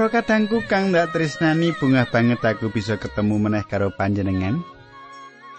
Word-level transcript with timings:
Para 0.00 0.24
kadangku 0.24 0.64
kang 0.64 0.96
ndak 0.96 1.12
tresnani 1.12 1.76
bungah 1.76 2.08
banget 2.08 2.40
aku 2.40 2.72
bisa 2.72 2.96
ketemu 2.96 3.36
meneh 3.36 3.60
karo 3.68 3.92
panjenengan. 3.92 4.64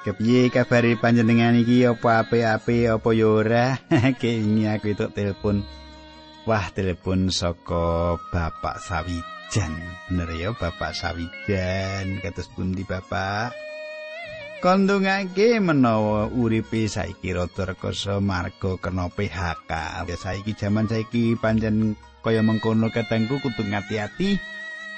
Kepiye 0.02 0.50
kabare 0.50 0.98
panjenengan 0.98 1.54
iki 1.62 1.86
apa 1.86 2.26
ape-ape 2.26 2.90
apa 2.90 3.10
ya 3.14 3.30
ora? 3.30 3.78
Keingi 4.18 4.66
aku 4.66 4.98
itu 4.98 5.06
telepon. 5.14 5.62
Wah, 6.50 6.74
telepon 6.74 7.30
saka 7.30 8.18
Bapak 8.34 8.82
Sawijan. 8.82 9.78
Bener 10.10 10.34
ya, 10.34 10.50
Bapak 10.58 10.98
Sawijan. 10.98 12.18
Kados 12.26 12.50
pundi, 12.58 12.82
Bapak? 12.82 13.54
Kondungake 14.58 15.62
menawa 15.62 16.34
uripe 16.34 16.90
saiki 16.90 17.38
rada 17.38 17.78
rekoso 17.78 18.18
marga 18.26 18.74
kena 18.82 19.06
PHK. 19.06 19.70
Saiki 20.18 20.58
jaman 20.58 20.90
saiki 20.90 21.38
panjen 21.38 21.94
kaya 22.22 22.46
mengkono 22.46 22.94
katengku 22.94 23.42
kudu 23.42 23.66
ngati-ati. 23.68 24.38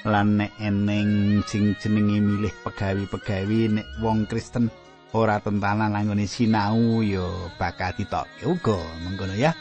Lan 0.03 0.35
nek 0.35 0.51
eneng 0.59 1.39
sing 1.47 1.79
jenenge 1.79 2.19
milih 2.19 2.51
pegawi-pegawi 2.67 3.71
nek 3.71 3.87
wong 4.03 4.27
Kristen 4.27 4.67
ora 5.15 5.39
tentanan 5.39 5.95
langgone 5.95 6.27
sinau 6.27 6.99
ya 6.99 7.23
bakal 7.55 7.95
ditokke 7.95 8.43
uga. 8.43 8.83
Mengkono 9.07 9.33
ya. 9.39 9.55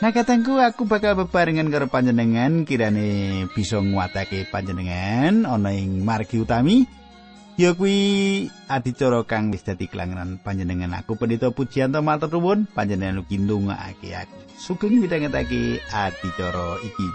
Nah 0.00 0.10
katengku 0.10 0.56
aku 0.56 0.88
bakal 0.88 1.20
bebarengan 1.20 1.68
karo 1.68 1.92
panjenengan. 1.92 2.64
Kirane 2.64 3.44
bisa 3.52 3.78
nguatake 3.78 4.48
panjenengan 4.48 5.44
ana 5.44 5.70
ing 5.76 6.00
margi 6.00 6.40
utami 6.40 7.03
ya 7.54 7.70
kuwi 7.74 8.50
adicara 8.66 9.22
kang 9.22 9.54
wis 9.54 9.62
dadi 9.62 9.86
kelangenan 9.86 10.42
panjenengan. 10.42 10.94
Aku 10.98 11.14
pendeta 11.14 11.54
pujian 11.54 11.94
to 11.94 12.02
matur 12.02 12.30
nuwun 12.34 12.66
panjenengan 12.66 13.22
ugi 13.22 13.38
ndongakake 13.38 14.10
aku. 14.14 14.38
Sugeng 14.58 14.98
midhangetake 14.98 15.82
adicara 15.90 16.78
iki 16.82 17.08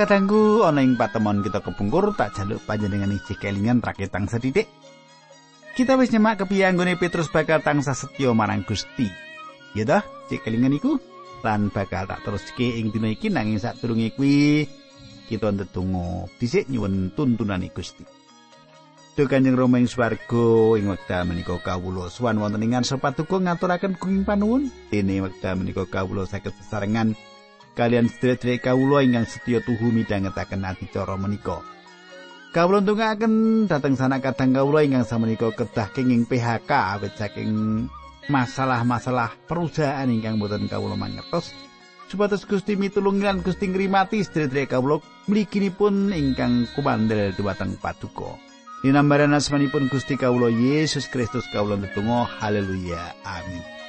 Kadangku 0.00 0.64
ana 0.64 0.80
ing 0.80 0.96
patemon 0.96 1.44
kita 1.44 1.60
kepungkur 1.60 2.16
tak 2.16 2.32
jaluk 2.32 2.64
panjenengan 2.64 3.12
isi 3.12 3.36
kelingan 3.36 3.84
raketang 3.84 4.24
sedidik. 4.32 4.64
Kita 5.76 6.00
wis 6.00 6.08
nyemak 6.08 6.40
kepiye 6.40 6.72
anggone 6.72 6.96
Petrus 6.96 7.28
bakal 7.28 7.60
tangsa 7.60 7.92
setya 7.92 8.32
marang 8.32 8.64
Gusti. 8.64 9.12
Ya 9.76 9.84
dah, 9.84 10.00
cek 10.32 10.40
kelingan 10.40 10.72
iku 10.72 10.96
lan 11.44 11.68
bakal 11.68 12.08
tak 12.08 12.24
teruske 12.24 12.80
ing 12.80 12.88
dina 12.96 13.12
iki 13.12 13.28
nanging 13.28 13.60
sadurunge 13.60 14.16
kuwi 14.16 14.64
kita 15.28 15.52
ndedonga 15.52 16.32
dhisik 16.40 16.72
nyuwun 16.72 17.12
tuntunan 17.12 17.60
Gusti. 17.68 18.08
Duh 19.20 19.28
Kanjeng 19.28 19.52
Rama 19.52 19.84
ing 19.84 19.84
swarga 19.84 20.80
ing 20.80 20.88
wekdal 20.88 21.28
menika 21.28 21.60
kawula 21.60 22.08
suwan 22.08 22.40
wonten 22.40 22.64
ing 22.64 22.72
ngarsa 22.72 22.96
paduka 22.96 23.36
ngaturaken 23.36 24.00
kuing 24.00 24.24
panuwun 24.24 24.72
dene 24.88 25.20
wekdal 25.20 25.60
menika 25.60 25.84
kawula 25.84 26.24
saged 26.24 26.56
sesarengan 26.56 27.12
kalian 27.80 28.12
sedherek 28.12 28.68
kawula 28.68 29.00
ingkang 29.00 29.24
setya 29.24 29.64
tuhu 29.64 29.88
midhangetaken 29.88 30.68
adicara 30.68 31.16
menika. 31.16 31.64
Kawula 32.52 32.84
ndongaaken 32.84 33.64
dhateng 33.64 33.96
sana 33.96 34.20
kadang 34.20 34.52
kawula 34.52 34.84
ingkang 34.84 35.08
samenika 35.08 35.48
kedah 35.48 35.88
kenging 35.96 36.28
PHK 36.28 36.68
awit 36.68 37.16
saking 37.16 37.88
masalah-masalah 38.28 39.32
perusahaan 39.48 40.04
ingkang 40.12 40.36
boten 40.36 40.68
kawula 40.68 40.92
mangertos. 40.92 41.56
Supados 42.12 42.44
Gusti 42.44 42.76
mitulungi 42.76 43.24
lan 43.24 43.40
Gusti 43.40 43.64
ngrimati 43.64 44.20
sedherek 44.20 44.76
kawula 44.76 45.00
mliginipun 45.24 46.12
ingkang 46.12 46.68
kumandel 46.76 47.32
dhumateng 47.32 47.80
paduka. 47.80 48.36
Dinambaran 48.84 49.32
asmanipun 49.32 49.88
Gusti 49.88 50.20
kawula 50.20 50.52
Yesus 50.52 51.08
Kristus 51.08 51.48
kawula 51.48 51.80
ndedonga 51.80 52.28
haleluya 52.44 53.14
amin. 53.24 53.80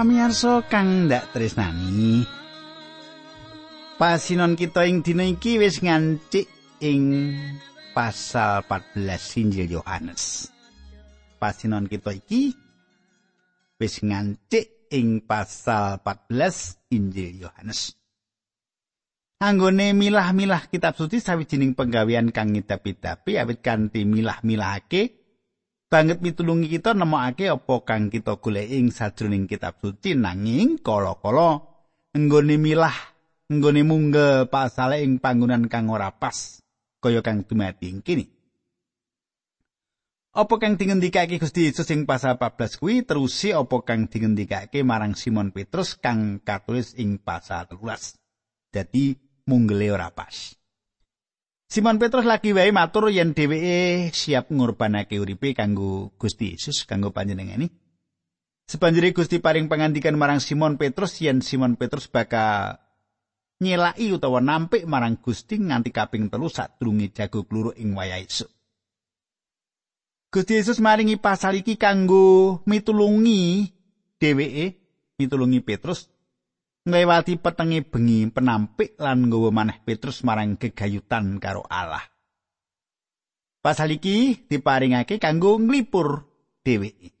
Pamiyarsa 0.00 0.64
kang 0.64 1.12
ndak 1.12 1.28
tresnani. 1.36 2.24
Pasinon 4.00 4.56
kita 4.56 4.88
ing 4.88 5.04
dina 5.04 5.28
iki 5.28 5.60
wis 5.60 5.84
ngancik 5.84 6.48
ing 6.80 7.36
pasal 7.92 8.64
14 8.64 8.96
Injil 9.44 9.76
Yohanes. 9.76 10.48
Pasinon 11.36 11.84
kita 11.84 12.16
iki 12.16 12.48
wis 13.76 14.00
ngancik 14.00 14.88
ing 14.88 15.20
pasal 15.20 16.00
14 16.00 16.96
Injil 16.96 17.44
Yohanes. 17.44 17.92
Anggone 19.44 19.92
milah-milah 19.92 20.72
kitab 20.72 20.96
suci 20.96 21.20
sawijining 21.20 21.76
penggawean 21.76 22.32
kang 22.32 22.56
ngidap-idapi 22.56 23.36
awit 23.36 23.60
kanthi 23.60 24.08
milah-milahake 24.08 25.19
banget 25.90 26.22
mitulungi 26.22 26.70
kita 26.70 26.94
nemokake 26.94 27.50
apa 27.50 27.74
kang 27.82 28.14
kita 28.14 28.38
golek 28.38 28.70
ing 28.70 28.94
sajroning 28.94 29.50
kitab 29.50 29.82
suci 29.82 30.14
nanging 30.14 30.78
kala-kala 30.78 31.66
nggone 32.14 32.54
milah 32.62 32.94
nggone 33.50 33.82
mungge 33.82 34.46
pasale 34.46 35.02
ing 35.02 35.18
panggonan 35.18 35.66
kang 35.66 35.90
ora 35.90 36.14
pas 36.14 36.62
kaya 37.02 37.18
kang 37.26 37.42
dumati 37.42 37.90
kene 38.06 38.30
Apa 40.30 40.62
kang 40.62 40.78
dingendikake 40.78 41.42
Gusti 41.42 41.66
Yesus 41.66 41.90
ing 41.90 42.06
pasal 42.06 42.38
14 42.38 42.78
kuwi 42.78 43.02
terusi 43.02 43.50
apa 43.50 43.82
kang 43.82 44.06
dingendikake 44.06 44.86
marang 44.86 45.18
Simon 45.18 45.50
Petrus 45.50 45.98
kang 45.98 46.38
katulis 46.46 46.94
ing 47.02 47.18
pasal 47.18 47.66
13. 47.66 48.14
Dadi 48.70 49.18
munggele 49.50 49.90
ora 49.90 50.06
pas. 50.14 50.54
Simon 51.70 52.02
Petrus 52.02 52.26
lagi 52.26 52.50
wae 52.50 52.74
matur 52.74 53.14
yen 53.14 53.30
dheweke 53.30 54.10
siap 54.10 54.50
ngorbanake 54.50 55.22
uripe 55.22 55.54
kanggo 55.54 56.10
Gusti 56.18 56.58
Yesus 56.58 56.82
kanggo 56.82 57.14
panjenengane. 57.14 57.70
Sebanjuri 58.66 59.14
Gusti 59.14 59.38
paring 59.38 59.70
pangandikan 59.70 60.18
marang 60.18 60.42
Simon 60.42 60.74
Petrus 60.82 61.22
yen 61.22 61.46
Simon 61.46 61.78
Petrus 61.78 62.10
bakal 62.10 62.74
nyelaki 63.62 64.10
utawa 64.10 64.42
nampik 64.42 64.82
marang 64.82 65.22
Gusti 65.22 65.62
nganti 65.62 65.94
kaping 65.94 66.26
telu 66.26 66.50
sadurunge 66.50 67.14
jago 67.14 67.46
kluruk 67.46 67.78
ing 67.78 67.94
wayah 67.94 68.18
esuk. 68.18 68.50
Gusti 70.34 70.58
Yesus 70.58 70.82
maringi 70.82 71.22
pasal 71.22 71.62
iki 71.62 71.78
kanggo 71.78 72.66
mitulungi 72.66 73.70
dheweke, 74.18 74.74
mitulungi 75.22 75.62
Petrus 75.62 76.10
nglewati 76.84 77.36
petenge 77.36 77.84
bengi 77.84 78.28
penampik 78.32 78.96
lan 78.96 79.28
nggawa 79.28 79.50
maneh 79.52 79.78
Petrus 79.84 80.24
marang 80.24 80.56
gegayutan 80.56 81.36
karo 81.36 81.64
Allah. 81.68 82.02
Pasal 83.60 84.00
iki 84.00 84.48
diparingake 84.48 85.20
kanggo 85.20 85.60
nglipur 85.60 86.24
dheweke. 86.64 87.12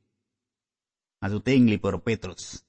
Maksude 1.20 1.52
nglipur 1.60 2.00
Petrus. 2.00 2.64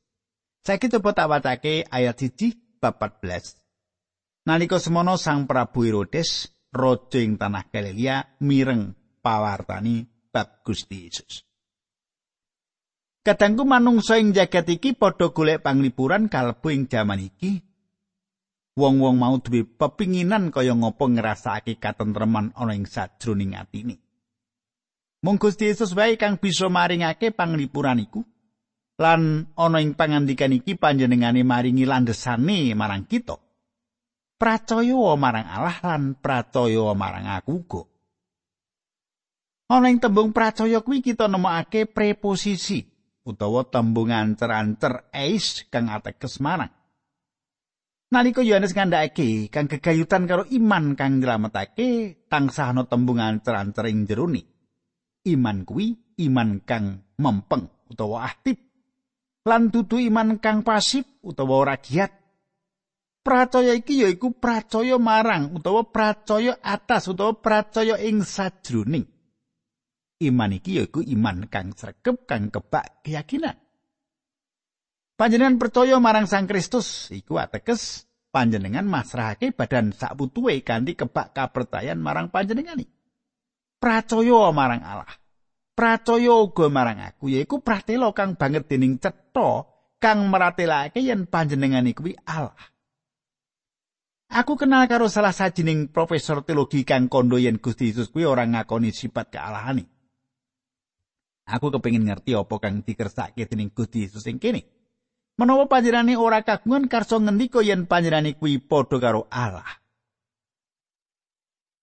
Saiki 0.61 0.91
coba 0.91 1.15
tak 1.15 1.31
wacake 1.31 1.87
ayat 1.87 2.19
1 2.19 2.83
bab 2.83 2.99
14. 2.99 4.45
Nalika 4.45 4.75
semono 4.75 5.15
Sang 5.15 5.47
Prabu 5.47 5.87
Herodes 5.87 6.51
raja 6.75 7.19
ing 7.23 7.39
tanah 7.39 7.71
Galilea 7.71 8.41
mireng 8.43 8.91
pawartani 9.23 10.03
bab 10.33 10.65
Gusti 10.67 11.07
Yesus. 11.07 11.50
Kadangku 13.21 13.69
manungsa 13.69 14.17
ing 14.17 14.33
jagat 14.33 14.65
iki 14.65 14.97
padha 14.97 15.29
golek 15.29 15.61
panglipuran 15.61 16.25
kalbu 16.25 16.73
ing 16.73 16.89
jaman 16.89 17.21
iki. 17.21 17.61
Wong-wong 18.73 19.21
mau 19.21 19.37
duwe 19.37 19.61
pepinginan 19.61 20.49
kaya 20.49 20.73
ngopo 20.73 21.05
ngrasakake 21.05 21.77
katentreman 21.77 22.49
ana 22.57 22.73
ing 22.73 22.89
sajroning 22.89 23.53
atine. 23.53 24.01
Mung 25.21 25.37
Gusti 25.37 25.69
Yesus 25.69 25.93
wae 25.93 26.17
kang 26.17 26.41
bisa 26.41 26.65
maringake 26.65 27.29
panglipuran 27.29 28.01
iku. 28.01 28.25
Lan 28.97 29.53
ana 29.53 29.77
ing 29.85 29.93
pangandikan 29.93 30.57
iki 30.57 30.73
panjenengane 30.73 31.45
maringi 31.45 31.85
landesane 31.85 32.73
marang 32.73 33.05
kita. 33.05 33.37
Pracaya 34.41 35.13
marang 35.13 35.45
Allah 35.45 35.77
lan 35.85 36.17
pracaya 36.17 36.97
marang 36.97 37.29
aku 37.29 37.53
uga. 37.53 37.81
Ana 39.69 39.93
ing 39.93 40.01
tembung 40.01 40.33
pracaya 40.33 40.81
kuwi 40.81 41.05
kita 41.05 41.29
nemokake 41.29 41.85
preposisi. 41.85 42.90
Utawa 43.21 43.67
tembung 43.69 44.09
ancer-ancer 44.09 45.11
eis 45.13 45.67
kang 45.69 45.89
ateges 45.89 46.41
marang. 46.41 46.71
Nalika 48.11 48.43
Yohanes 48.43 48.75
ngandhakake 48.75 49.47
kang 49.47 49.71
gegayutan 49.71 50.27
karo 50.27 50.43
iman 50.51 50.99
kang 50.99 51.23
nyelametake 51.23 52.19
tansah 52.27 52.75
ana 52.75 52.83
tembung 52.83 53.23
ancer-ancer 53.23 53.87
ing 53.87 54.03
jerone. 54.03 54.43
Iman 55.21 55.63
kuwi 55.63 56.17
iman 56.27 56.59
kang 56.65 57.07
mempeng 57.21 57.71
utawa 57.87 58.27
aktif. 58.27 58.59
Lan 59.47 59.71
dudu 59.71 59.97
iman 60.01 60.43
kang 60.43 60.61
pasif 60.65 61.07
utawa 61.23 61.65
ora 61.65 61.75
giat. 61.79 62.11
Pracaya 63.21 63.77
iki 63.77 64.01
yaiku 64.01 64.33
pracaya 64.33 64.97
marang 64.97 65.53
utawa 65.53 65.85
pracaya 65.85 66.57
atas 66.57 67.05
utawa 67.05 67.37
pracaya 67.37 68.01
ing 68.01 68.25
sajroning. 68.25 69.05
Iman 70.21 70.53
iki 70.53 70.77
yaiku 70.77 71.01
iman 71.01 71.49
kang 71.49 71.73
sregep 71.73 72.29
kang 72.29 72.53
kebak 72.53 73.01
keyakinan. 73.01 73.57
Panjenengan 75.17 75.57
percaya 75.57 75.97
marang 75.97 76.29
Sang 76.29 76.45
Kristus 76.45 77.09
iku 77.09 77.41
ateges 77.41 78.05
panjenengan 78.29 78.85
masrahake 78.85 79.49
badan 79.49 79.97
sak 79.97 80.13
putuhe 80.13 80.61
kanthi 80.61 80.93
kebak 80.93 81.33
kapertayan 81.33 81.97
marang 81.97 82.29
panjenengan. 82.29 82.85
Pracaya 83.81 84.53
marang 84.53 84.85
Allah. 84.85 85.09
Pracaya 85.73 86.37
uga 86.37 86.69
marang 86.69 87.01
aku 87.01 87.33
yaiku 87.33 87.65
pratela 87.65 88.13
kang 88.13 88.37
banget 88.37 88.69
dening 88.69 89.01
cetha 89.01 89.65
kang 89.97 90.29
meratelake 90.29 91.01
yen 91.01 91.25
panjenengan 91.25 91.85
kuwi 91.97 92.13
Allah. 92.29 92.57
Aku 94.31 94.55
kenal 94.55 94.87
karo 94.87 95.11
salah 95.11 95.35
sajining 95.35 95.91
profesor 95.91 96.39
teologi 96.47 96.87
kang 96.87 97.11
kondo 97.11 97.35
yen 97.35 97.59
Gusti 97.59 97.91
Yesus 97.91 98.15
kuwi 98.15 98.23
ora 98.23 98.47
ngakoni 98.47 98.95
sifat 98.95 99.27
kealahane. 99.35 99.90
Aku 101.51 101.67
kepengin 101.67 102.07
ngerti 102.07 102.31
apa 102.31 102.55
kang 102.63 102.79
dikersake 102.79 103.43
dening 103.43 103.75
Gusti 103.75 104.07
Yesus 104.07 104.23
sing 104.23 104.39
kene. 104.39 104.63
Menawa 105.35 105.67
panjenengane 105.67 106.15
ora 106.15 106.47
kagungan 106.47 106.87
karso 106.87 107.19
ngendika 107.19 107.59
yen 107.59 107.91
panjenengane 107.91 108.39
kuwi 108.39 108.63
padha 108.63 108.97
karo 109.03 109.27
Allah. 109.27 109.67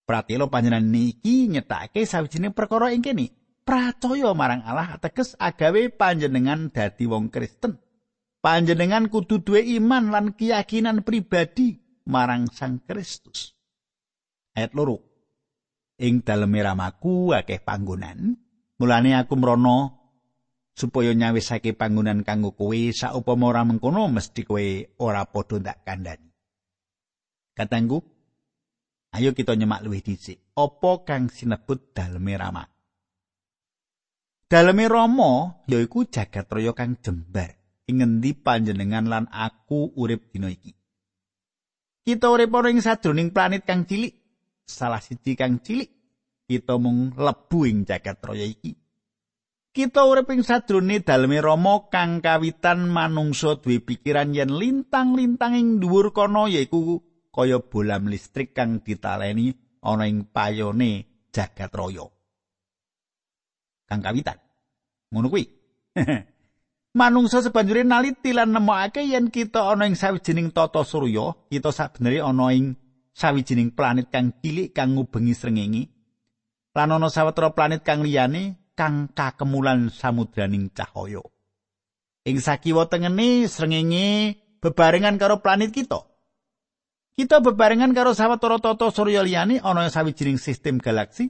Pratelo 0.09 0.49
panjenengane 0.49 1.13
iki 1.13 1.45
nyetake 1.45 2.01
sawijining 2.01 2.57
perkara 2.57 2.89
ing 2.89 3.05
kene. 3.05 3.29
Pracaya 3.61 4.33
marang 4.33 4.65
Allah 4.65 4.97
ateges 4.97 5.37
agawe 5.37 5.93
panjenengan 5.93 6.73
dadi 6.73 7.05
wong 7.05 7.29
Kristen. 7.29 7.77
Panjenengan 8.41 9.13
kudu 9.13 9.45
duwe 9.45 9.61
iman 9.77 10.09
lan 10.09 10.25
keyakinan 10.33 11.05
pribadi 11.05 11.77
marang 12.09 12.49
Sang 12.49 12.81
Kristus. 12.81 13.53
Ayat 14.57 14.73
loro. 14.73 15.05
Ing 15.99 16.23
dalem 16.23 16.55
ramaku 16.55 17.35
akeh 17.35 17.59
panggonan, 17.59 18.39
mulane 18.79 19.13
aku 19.13 19.35
mrono 19.35 19.77
supaya 20.73 21.11
nyawisake 21.11 21.75
panggonan 21.75 22.23
kanggo 22.23 22.55
kowe 22.55 22.79
saupama 22.95 23.51
ora 23.51 23.67
mengkono 23.67 24.07
mesti 24.07 24.47
kowe 24.47 24.65
ora 25.03 25.27
padha 25.27 25.59
ndak 25.59 25.83
kandhani. 25.83 26.29
Katanggu, 27.51 27.99
ayo 29.11 29.35
kita 29.35 29.59
nyemak 29.59 29.83
luwih 29.83 29.99
dhisik. 29.99 30.55
Apa 30.55 31.03
kang 31.03 31.27
sinebut 31.27 31.91
daleme 31.91 32.39
rama? 32.39 32.63
Daleme 34.49 34.89
Rama 34.89 35.61
yaiku 35.69 36.09
jagat 36.09 36.49
raya 36.49 36.73
kang 36.73 36.97
jembar. 36.97 37.53
Ing 37.85 38.01
ngendi 38.01 38.33
panjenengan 38.33 39.05
lan 39.05 39.25
aku 39.29 39.93
urip 39.93 40.33
dina 40.33 40.49
iki. 40.49 40.73
Kita 42.01 42.33
urip 42.33 42.49
ana 42.57 42.73
ing 42.73 42.81
sajroning 42.81 43.29
planet 43.29 43.65
kang 43.69 43.85
cilik, 43.85 44.13
salah 44.65 45.01
siji 45.01 45.37
kang 45.37 45.61
cilik. 45.61 45.98
Kita 46.49 46.81
mung 46.81 47.13
lebu 47.13 47.69
ing 47.69 47.85
jagat 47.85 48.25
raya 48.25 48.41
iki. 48.41 48.73
Kita 49.69 50.01
urip 50.09 50.33
ing 50.33 50.41
sadrone 50.41 51.05
daleme 51.05 51.37
Rama 51.37 51.93
kang 51.93 52.25
kawitan 52.25 52.89
manungsa 52.89 53.61
duwe 53.61 53.77
pikiran 53.85 54.33
yen 54.33 54.57
lintang-lintang 54.57 55.53
ing 55.53 55.77
dhuwur 55.77 56.09
kono 56.09 56.49
yaiku 56.49 57.05
kaya 57.29 57.61
bolam 57.61 58.09
listrik 58.09 58.57
kang 58.57 58.81
ditaleni 58.81 59.53
ana 59.85 60.09
ing 60.09 60.25
payone 60.33 61.05
jagat 61.29 61.69
raya. 61.69 62.09
Kang 63.85 64.01
kawitan. 64.01 64.41
Ngono 65.13 65.29
kuwi. 65.29 65.45
manungsa 66.97 67.45
sebanjure 67.45 67.85
naliti 67.85 68.33
lan 68.33 68.49
nemokake 68.57 69.05
yen 69.05 69.29
kita 69.29 69.69
ana 69.69 69.85
ing 69.85 69.93
sawijining 69.93 70.49
tata 70.49 70.81
surya, 70.81 71.45
kita 71.45 71.69
sabenere 71.69 72.25
ana 72.25 72.49
ing 72.49 72.73
sawijining 73.13 73.77
planet 73.77 74.09
kang 74.09 74.33
cilik 74.41 74.73
kang 74.73 74.97
ngubengi 74.97 75.37
srengenge. 75.37 75.98
Lan 76.79 76.95
ana 76.95 77.11
sawetara 77.11 77.51
planet 77.51 77.83
kang 77.83 78.07
liyane 78.07 78.71
kang 78.71 79.11
kakemulan 79.11 79.91
samudraning 79.91 80.71
cahaya. 80.71 81.19
Ing 82.23 82.39
sakiwa 82.39 82.87
tengene 82.87 83.51
srengenge 83.51 84.39
bebarengan 84.63 85.19
karo 85.19 85.43
planet 85.43 85.75
kita. 85.75 86.07
Kita 87.19 87.43
bebarengan 87.43 87.91
karo 87.91 88.15
sawetara 88.15 88.63
tata 88.63 88.95
surya 88.95 89.27
liyane 89.27 89.59
ana 89.59 89.91
sawijining 89.91 90.39
sistem 90.39 90.79
galaksi. 90.79 91.27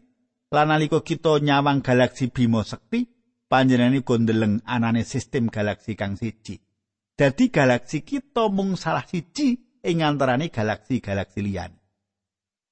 Lan 0.54 0.70
nalika 0.70 1.02
kita 1.02 1.42
nyawang 1.42 1.82
galaksi 1.82 2.30
Bima 2.30 2.62
Sekti, 2.62 3.10
panjenengane 3.50 4.06
gondeleng 4.06 4.62
anane 4.70 5.02
sistem 5.02 5.50
galaksi 5.50 5.98
kang 5.98 6.14
siji. 6.14 6.62
Dadi 7.18 7.50
galaksi 7.50 8.06
kita 8.06 8.54
mung 8.54 8.78
salah 8.78 9.06
siji 9.06 9.82
ing 9.82 10.06
antarane 10.06 10.54
galaksi-galaksi 10.54 11.42
liyane. 11.42 11.79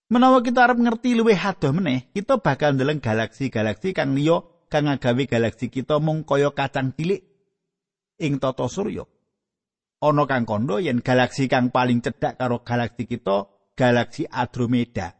Menawa 0.07 0.39
kita 0.39 0.63
arep 0.63 0.80
ngerti 0.80 1.19
luwih 1.19 1.36
adoh 1.36 1.75
meneh, 1.75 2.07
kita 2.15 2.39
bakal 2.39 2.80
ndeleng 2.80 3.04
galaksi-galaksi 3.04 3.92
kang 3.92 4.15
liya 4.15 4.39
kang 4.71 4.88
ngagawe 4.88 5.24
galaksi 5.27 5.68
kita 5.68 6.00
mung 6.00 6.24
kaya 6.24 6.48
kacang 6.56 6.95
cilik 6.95 7.27
ing 8.15 8.39
tata 8.39 8.71
surya. 8.71 9.04
Ana 10.00 10.24
kang 10.24 10.48
kandha 10.48 10.80
yen 10.80 11.04
galaksi 11.04 11.51
kang 11.51 11.75
paling 11.75 12.00
cedhak 12.00 12.39
karo 12.39 12.63
galaksi 12.63 13.04
kita, 13.04 13.51
galaksi 13.75 14.24
Andromeda. 14.31 15.12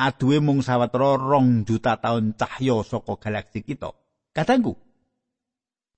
Aduwe 0.00 0.40
mung 0.40 0.64
sawetara 0.64 1.20
rong 1.20 1.68
juta 1.68 2.00
tahun 2.00 2.40
cahya 2.40 2.80
saka 2.80 3.20
galaksi 3.20 3.60
kita. 3.60 3.92
Katangku, 4.32 4.80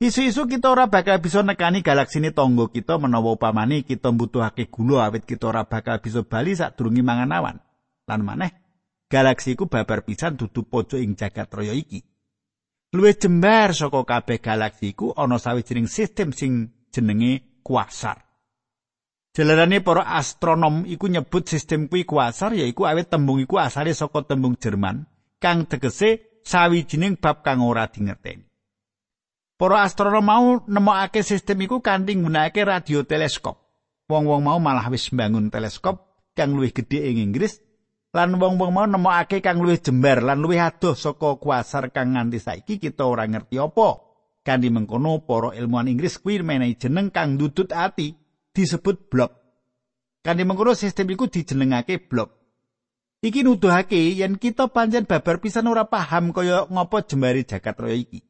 isu-isu 0.03 0.51
kita 0.51 0.75
ora 0.75 0.91
bakal 0.91 1.23
bisa 1.23 1.47
nekani 1.47 1.87
galaksi 1.87 2.19
ini 2.19 2.35
tonggo 2.35 2.67
kita 2.67 2.99
menawa 2.99 3.39
upamane 3.39 3.87
kita 3.87 4.11
mbutuhake 4.11 4.67
gula 4.75 5.07
awit 5.07 5.23
kita 5.23 5.55
ora 5.55 5.63
bakal 5.63 6.03
bisa 6.03 6.27
bali 6.27 6.59
sadurunge 6.59 7.07
mangan 7.07 7.31
awan. 7.31 7.59
Lan 8.09 8.27
maneh, 8.27 8.51
galaksi 9.07 9.55
iku 9.55 9.71
babar 9.71 10.03
pisan 10.03 10.35
dudu 10.35 10.67
pojok 10.67 10.99
ing 10.99 11.15
jagat 11.15 11.53
raya 11.55 11.75
iki. 11.77 12.03
Luwih 12.93 13.17
jembar 13.17 13.73
saka 13.73 14.05
kabeh 14.05 14.43
galaksi 14.43 14.93
iku 14.93 15.17
ana 15.17 15.41
sawijining 15.41 15.89
sistem 15.89 16.35
sing 16.37 16.69
jenenge 16.93 17.63
kuasar. 17.65 18.21
Jelarane 19.33 19.81
para 19.81 20.05
astronom 20.13 20.85
iku 20.85 21.09
nyebut 21.09 21.49
sistem 21.49 21.89
kuwi 21.89 22.05
kuasar 22.05 22.53
yaiku 22.53 22.85
awet 22.85 23.09
tembung 23.09 23.41
iku 23.41 23.57
asale 23.57 23.97
saka 23.97 24.29
tembung 24.29 24.61
Jerman 24.61 25.09
kang 25.41 25.65
tegese 25.65 26.43
sawijining 26.45 27.17
bab 27.17 27.41
kang 27.41 27.65
ora 27.65 27.89
dingerteni. 27.89 28.45
Para 29.57 29.89
astronom 29.89 30.27
mau 30.27 30.61
nemokake 30.69 31.25
sistem 31.25 31.65
iku 31.65 31.81
kanthi 31.81 32.21
nggunakake 32.21 32.61
radio 32.61 33.09
teleskop. 33.09 33.57
Wong-wong 34.11 34.45
mau 34.45 34.61
malah 34.61 34.93
wis 34.93 35.09
mbangun 35.09 35.49
teleskop 35.49 36.29
kang 36.37 36.53
luwih 36.53 36.77
gedhe 36.77 37.09
ing 37.09 37.25
Inggris 37.25 37.57
lan 38.13 38.37
wong-wong 38.37 38.71
mau 38.77 38.85
nemokake 38.85 39.41
kang 39.41 39.65
luwih 39.65 39.81
jembar 39.81 40.21
lan 40.21 40.45
luwih 40.45 40.61
adoh 40.61 40.93
saka 40.93 41.41
kuasar 41.41 41.89
kang 41.97 42.13
nganti 42.13 42.39
saiki 42.39 42.77
kita 42.77 43.09
ora 43.09 43.25
ngerti 43.25 43.57
apa. 43.57 44.13
Kanthi 44.43 44.69
mengkono 44.75 45.23
para 45.25 45.55
ilmuwan 45.55 45.89
Inggris 45.89 46.19
kuwi 46.19 46.43
menehi 46.45 46.77
jeneng 46.77 47.15
kang 47.15 47.39
dudut 47.41 47.73
ati 47.73 48.13
disebut 48.53 49.09
blok. 49.09 49.33
Kanthi 50.21 50.45
mengkono 50.45 50.77
sistem 50.77 51.09
iku 51.09 51.31
dijenengake 51.33 52.05
blok. 52.05 52.43
Iki 53.23 53.47
nuduhake 53.47 54.19
yen 54.19 54.37
kita 54.37 54.69
pancen 54.69 55.07
babar 55.07 55.39
pisan 55.39 55.71
ora 55.71 55.87
paham 55.87 56.35
kaya 56.35 56.67
ngopo 56.69 57.07
jembari 57.07 57.47
jagat 57.47 57.79
raya 57.79 57.97
iki. 57.97 58.21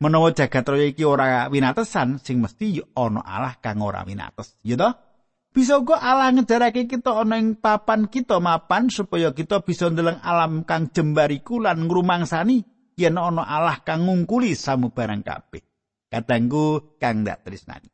Menawa 0.00 0.32
jagat 0.32 0.64
raya 0.64 0.88
iki 0.88 1.04
ora 1.04 1.46
winatesan 1.52 2.16
sing 2.18 2.40
mesti 2.40 2.80
ana 2.96 3.20
Allah 3.20 3.60
kang 3.60 3.84
ora 3.84 4.02
winates, 4.08 4.56
ya 4.64 4.80
toh? 4.80 5.07
Bisa 5.48 5.80
uga 5.80 5.98
Allah 5.98 6.30
ngedarake 6.36 6.84
kita 6.84 7.24
ana 7.24 7.40
ing 7.40 7.56
papan 7.56 8.06
kita 8.06 8.36
mapan 8.38 8.92
supaya 8.92 9.32
kita 9.32 9.64
bisa 9.64 9.88
ndeleng 9.88 10.20
alam 10.20 10.62
kang 10.68 10.92
jembariku 10.92 11.58
lan 11.58 11.88
ngrumangsani 11.88 12.62
yen 13.00 13.16
ana 13.16 13.42
Allah 13.42 13.80
kang 13.80 14.04
ngungkuli 14.04 14.52
samubarang 14.52 15.24
kabeh. 15.24 15.64
Katanggu 16.08 16.96
kang 17.00 17.24
dak 17.24 17.44
tresnani. 17.44 17.88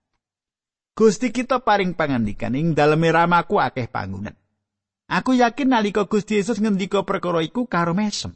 Gusti 0.95 1.35
kita 1.35 1.63
paring 1.63 1.99
pangandikan 1.99 2.55
ing 2.55 2.75
daleme 2.75 3.11
ramaku 3.11 3.59
akeh 3.59 3.91
panggonan. 3.91 4.39
Aku 5.11 5.35
yakin 5.35 5.75
nalika 5.75 6.07
Gusti 6.07 6.39
Yesus 6.39 6.63
ngendika 6.63 7.03
perkara 7.03 7.43
iku 7.43 7.67
karo 7.67 7.93
mesem. 7.93 8.33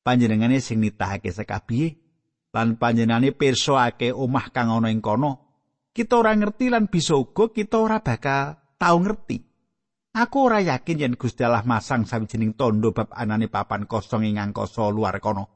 Panjenengane 0.00 0.58
sing 0.64 0.80
nitahake 0.80 1.28
sekabihe 1.28 2.00
lan 2.56 2.80
panjenengane 2.80 3.30
pirsa 3.36 3.92
akeh 3.92 4.10
omah 4.10 4.48
kang 4.50 4.72
ana 4.72 4.88
ing 4.88 5.04
kono 5.04 5.49
kita 5.90 6.22
ora 6.22 6.32
ngerti 6.34 6.70
lan 6.70 6.86
bisa 6.86 7.18
uga 7.18 7.50
kita 7.50 7.76
ora 7.82 7.98
bakal 8.00 8.56
tau 8.78 8.96
ngerti. 9.02 9.38
Aku 10.10 10.50
ora 10.50 10.58
yakin 10.58 11.06
yen 11.06 11.14
Gusti 11.14 11.46
Allah 11.46 11.62
masang 11.62 12.02
sawijining 12.02 12.58
tondo 12.58 12.90
bab 12.90 13.14
anane 13.14 13.46
papan 13.46 13.86
kosong 13.86 14.26
ing 14.26 14.42
angkasa 14.42 14.90
luar 14.90 15.22
kono. 15.22 15.54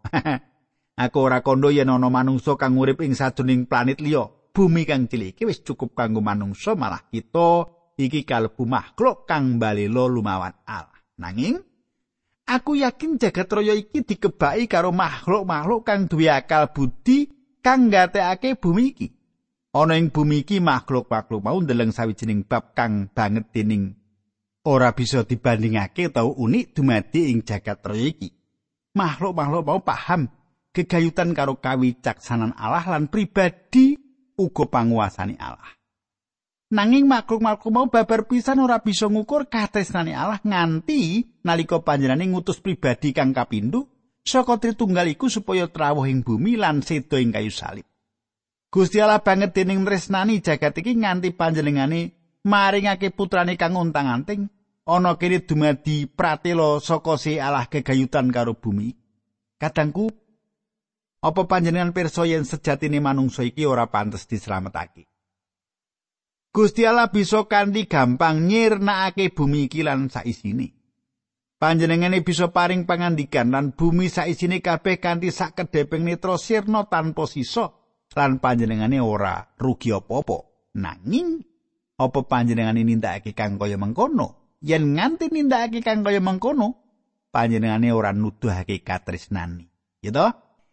Aku 1.05 1.19
ora 1.27 1.43
kondo 1.43 1.75
yen 1.75 1.91
ana 1.91 2.07
manungsa 2.07 2.55
kang 2.55 2.79
urip 2.79 3.03
ing 3.03 3.19
sajroning 3.19 3.67
planet 3.67 3.99
liya. 3.99 4.31
Bumi 4.55 4.87
kang 4.87 5.11
cilik 5.11 5.35
iki 5.35 5.51
wis 5.51 5.67
cukup 5.67 5.99
kanggo 5.99 6.23
manungsa 6.23 6.79
malah 6.79 7.03
kita 7.11 7.67
iki 7.99 8.23
kalebu 8.23 8.63
makhluk 8.63 9.27
kang 9.27 9.59
balela 9.59 10.07
lumawan 10.07 10.55
Allah. 10.63 11.03
Nanging 11.19 11.59
Aku 12.45 12.77
yakin 12.77 13.17
jagat 13.17 13.49
raya 13.49 13.73
iki 13.73 14.05
dikebaki 14.05 14.69
karo 14.69 14.93
makhluk-makhluk 14.93 15.81
kang 15.81 16.05
duwe 16.05 16.29
akal 16.29 16.69
budi 16.77 17.33
kang 17.65 17.89
nggatekake 17.89 18.61
bumi 18.61 18.93
iki. 18.93 19.09
Ana 19.75 19.99
ing 19.99 20.15
bumi 20.15 20.47
iki 20.47 20.63
makhluk-makhluk 20.63 21.43
mau 21.43 21.59
ndeleng 21.59 21.91
sawijining 21.91 22.47
bab 22.47 22.79
kang 22.79 23.11
banget 23.11 23.51
dening 23.51 23.99
ora 24.63 24.95
bisa 24.95 25.27
dibandingake 25.27 26.15
utawa 26.15 26.31
unik 26.31 26.79
dumadi 26.79 27.35
ing 27.35 27.43
jagat 27.43 27.83
raya 27.83 28.07
iki. 28.15 28.31
Makhluk-makhluk 28.95 29.67
mau 29.67 29.83
paham 29.83 30.31
gegayutan 30.71 31.35
karo 31.35 31.59
kawicaksanan 31.59 32.55
Allah 32.55 32.87
lan 32.87 33.11
pribadi 33.11 33.99
uga 34.39 34.65
panguasane 34.71 35.35
Allah. 35.43 35.75
Nanging 36.71 37.11
makhluk-makhluk 37.11 37.75
mau 37.75 37.87
babar 37.91 38.31
pisan 38.31 38.63
ora 38.63 38.79
bisa 38.79 39.11
ngukur 39.11 39.51
katresnane 39.51 40.15
Allah 40.15 40.39
nganti 40.39 41.35
nalika 41.43 41.83
panjenengane 41.83 42.31
ngutus 42.31 42.63
pribadi 42.63 43.11
kang 43.11 43.35
kapindho 43.35 43.91
saka 44.23 44.55
Tritunggal 44.63 45.11
iku 45.11 45.27
supaya 45.27 45.67
trawuh 45.67 46.07
ing 46.07 46.23
bumi 46.23 46.55
lan 46.55 46.79
sedo 46.81 47.19
ing 47.19 47.35
kayu 47.35 47.51
salib. 47.51 47.91
Gusti 48.75 48.99
Allah 48.99 49.23
banget 49.23 49.55
dening 49.55 49.87
tresnani 49.87 50.43
jagat 50.43 50.75
iki 50.83 50.99
nganti 50.99 51.31
panjenengane 51.31 52.11
maringake 52.43 53.15
putrane 53.15 53.55
kang 53.55 53.79
untang-anting 53.79 54.51
ana 54.91 55.15
kene 55.15 55.47
dumadi 55.47 56.11
pratela 56.11 56.83
saka 56.83 57.15
si 57.15 57.39
Allah 57.39 57.71
kegayutan 57.71 58.35
karo 58.35 58.59
bumi. 58.59 58.91
Kadangku 59.63 60.11
apa 61.23 61.43
panjenengan 61.47 61.95
pirsa 61.95 62.27
yen 62.27 62.43
sejatine 62.43 62.99
manungsa 62.99 63.47
iki 63.47 63.63
ora 63.63 63.87
pantes 63.87 64.27
dislametake? 64.27 65.07
Gusti 66.51 66.83
Allah 66.83 67.15
bisa 67.15 67.47
kanthi 67.47 67.87
gampang 67.87 68.43
nyirnakake 68.43 69.31
bumi 69.31 69.71
iki 69.71 69.87
lan 69.87 70.11
saisine. 70.11 70.75
Panjenengane 71.63 72.27
bisa 72.27 72.51
paring 72.51 72.91
pangandikan 72.91 73.55
lan 73.55 73.71
bumi 73.71 74.11
saisine 74.11 74.59
kabeh 74.59 74.99
kanthi 74.99 75.31
sakedheping 75.31 76.03
netra 76.03 76.35
sirna 76.43 76.91
tanpa 76.91 77.31
sisa 77.31 77.84
lan 78.15 78.39
panjenengane 78.39 78.99
ora 79.03 79.43
rugi 79.59 79.91
apa-apa. 79.91 80.39
Nanging 80.75 81.39
apa 81.95 82.21
panjenengane 82.27 82.83
nindakake 82.83 83.35
kang 83.35 83.55
kaya 83.59 83.79
mengkono? 83.79 84.59
Yen 84.65 84.97
nganti 84.97 85.31
nindakake 85.31 85.85
kang 85.85 86.03
kaya 86.03 86.19
mengkono, 86.19 86.75
panjenengane 87.31 87.95
ora 87.95 88.11
nuduhake 88.11 88.83
katresnani. 88.83 89.69
Ya 90.03 90.11
toh? 90.11 90.33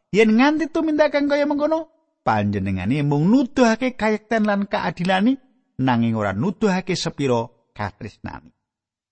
Yen 0.09 0.33
nganti 0.39 0.73
tumindak 0.73 1.13
kang 1.13 1.29
kaya 1.29 1.45
mengkono, 1.45 1.91
panjenengane 2.25 3.05
mung 3.05 3.29
nuduhake 3.29 3.93
kayekten 3.93 4.49
lan 4.49 4.65
keadilane 4.65 5.37
nanging 5.77 6.17
ora 6.17 6.33
nuduhake 6.33 6.97
sepira 6.97 7.45
katresnani. 7.77 8.49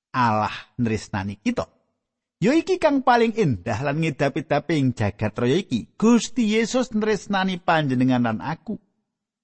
Allah 0.09 0.53
nresnani 0.81 1.38
kita. 1.38 1.78
Ya 2.39 2.55
iki 2.55 2.79
kang 2.79 3.03
paling 3.03 3.36
indah 3.36 3.84
lan 3.84 4.00
ngedapi-dapi 4.00 4.79
ing 4.79 4.96
jagat 4.96 5.36
raya 5.36 5.60
iki. 5.60 5.91
Gusti 6.00 6.55
Yesus 6.55 6.96
nresnani 6.96 7.60
panjenengan 7.60 8.24
lan 8.24 8.39
aku. 8.39 8.79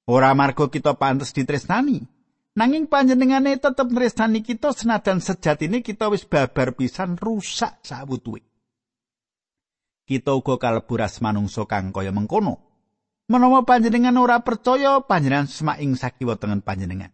Ora 0.08 0.32
marga 0.32 0.72
kita 0.72 0.96
pantes 0.96 1.36
ditresnani, 1.36 2.08
nanging 2.56 2.88
panjenengane 2.88 3.60
tetep 3.60 3.92
nresnani 3.92 4.40
kita 4.48 4.72
senajan 4.72 5.20
sejatine 5.20 5.84
kita 5.84 6.08
wis 6.08 6.24
babar 6.24 6.72
pisan 6.72 7.20
rusak 7.20 7.84
sawutuwe. 7.84 8.40
Kita 10.08 10.32
uga 10.32 10.56
kalebu 10.56 10.96
ras 10.96 11.20
manungsa 11.20 11.68
kang 11.68 11.92
kaya 11.92 12.16
mengkono. 12.16 12.64
Menawa 13.28 13.66
panjenengan 13.66 14.16
ora 14.22 14.40
percaya, 14.40 15.02
panjenengan 15.04 15.50
semak 15.50 15.82
ing 15.82 15.98
sakiwa 15.98 16.38
tengen 16.40 16.62
panjenengan. 16.62 17.12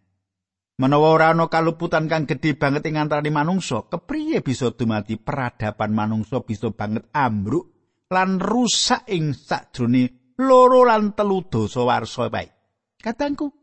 Menawa 0.82 1.14
ora 1.14 1.30
ana 1.30 1.46
kaluputan 1.46 2.10
kang 2.10 2.26
gedhe 2.26 2.58
banget 2.58 2.90
ing 2.90 2.98
antarané 2.98 3.30
manungsa, 3.30 3.86
kepriye 3.86 4.42
bisa 4.42 4.74
dumadi 4.74 5.14
peradaban 5.14 5.94
manungsa 5.94 6.42
bisa 6.42 6.74
banget 6.74 7.06
ambruk 7.14 7.70
lan 8.10 8.42
rusak 8.42 9.06
ing 9.14 9.38
sakjroning 9.38 10.34
loro 10.42 10.82
lan 10.82 11.14
telu 11.14 11.46
dosa 11.46 11.86
warsa 11.86 12.34
wae. 12.34 12.50
Katangku, 12.98 13.54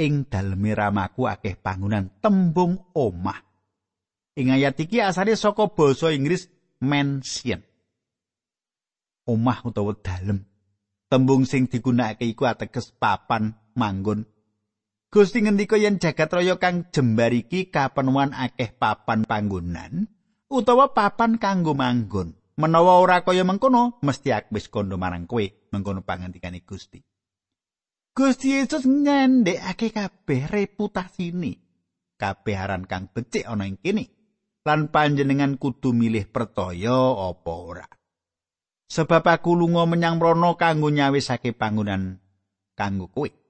ing 0.00 0.24
daleme 0.32 0.72
ramaku 0.72 1.28
akeh 1.28 1.60
bangunan 1.60 2.08
tembung 2.24 2.88
omah. 2.96 3.36
Ing 4.40 4.56
ayat 4.56 4.80
iki 4.80 4.96
asale 5.04 5.36
saka 5.36 5.68
basa 5.76 6.08
Inggris 6.08 6.48
mansion. 6.80 7.60
Omah 9.28 9.60
utawa 9.68 9.92
dalem. 10.00 10.40
Tembung 11.04 11.44
sing 11.44 11.68
digunakake 11.68 12.24
iku 12.24 12.48
ateges 12.48 12.96
papan 12.96 13.52
manggon 13.76 14.24
Gusti 15.12 15.44
ngendika 15.44 15.76
yen 15.76 16.00
jagat 16.00 16.32
raya 16.32 16.56
kang 16.56 16.88
jembar 16.88 17.36
iki 17.36 17.68
kapenuhan 17.68 18.32
akeh 18.32 18.72
papan 18.72 19.28
panggonan 19.28 20.08
utawa 20.48 20.96
papan 20.96 21.36
kanggo 21.36 21.76
manggon. 21.76 22.32
Menawa 22.56 22.96
ora 22.96 23.20
kaya 23.20 23.44
mengkono, 23.44 24.00
mesti 24.00 24.32
aku 24.32 24.56
wis 24.56 24.72
kondo 24.72 24.96
marang 24.96 25.28
kowe 25.28 25.44
mengkono 25.44 26.00
pangandikane 26.00 26.64
Gusti. 26.64 27.04
Gusti 28.16 28.56
Yesus 28.56 28.88
nyendhekake 28.88 29.92
kabeh 29.92 30.48
reputasine. 30.48 31.60
Kabeh 32.16 32.56
aran 32.56 32.88
kang 32.88 33.12
becik 33.12 33.44
ana 33.44 33.68
ing 33.68 33.76
kene. 33.84 34.08
Lan 34.64 34.88
panjenengan 34.88 35.60
kudu 35.60 35.92
milih 35.92 36.24
percaya 36.32 36.96
apa 37.20 37.52
ora. 37.52 37.84
Sebab 38.88 39.28
aku 39.28 39.60
lunga 39.60 39.84
menyang 39.84 40.16
mrono 40.16 40.56
kanggo 40.56 40.88
nyawisake 40.88 41.52
panggonan 41.52 42.16
kanggo 42.72 43.12
kowe. 43.12 43.41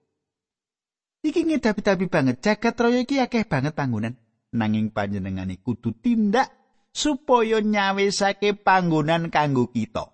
Iki 1.22 1.46
ngedapi-dapi 1.46 2.10
banget 2.10 2.42
jagat 2.42 2.74
raya 2.74 3.06
iki 3.06 3.22
akeh 3.22 3.46
banget 3.46 3.78
panggonan. 3.78 4.18
Nanging 4.52 4.90
panjenengane 4.90 5.62
kudu 5.62 5.94
tindak 5.94 6.50
supaya 6.90 7.62
nyawisake 7.62 8.58
panggonan 8.58 9.30
kanggo 9.30 9.70
kita. 9.70 10.10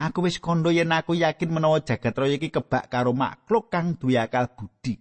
Aku 0.00 0.24
wis 0.24 0.40
kondo 0.40 0.72
yen 0.72 0.96
aku 0.96 1.12
yakin 1.12 1.52
menawa 1.52 1.84
jagat 1.84 2.16
raya 2.16 2.40
iki 2.40 2.48
kebak 2.48 2.88
karo 2.88 3.12
makhluk 3.12 3.68
kang 3.68 4.00
duwe 4.00 4.16
akal 4.16 4.48
budi. 4.56 4.96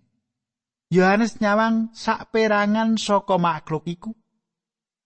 Yohanes 0.91 1.39
nyawang 1.39 1.95
sakperangan 1.95 2.99
saka 2.99 3.39
makhluk 3.39 3.87
iku. 3.87 4.11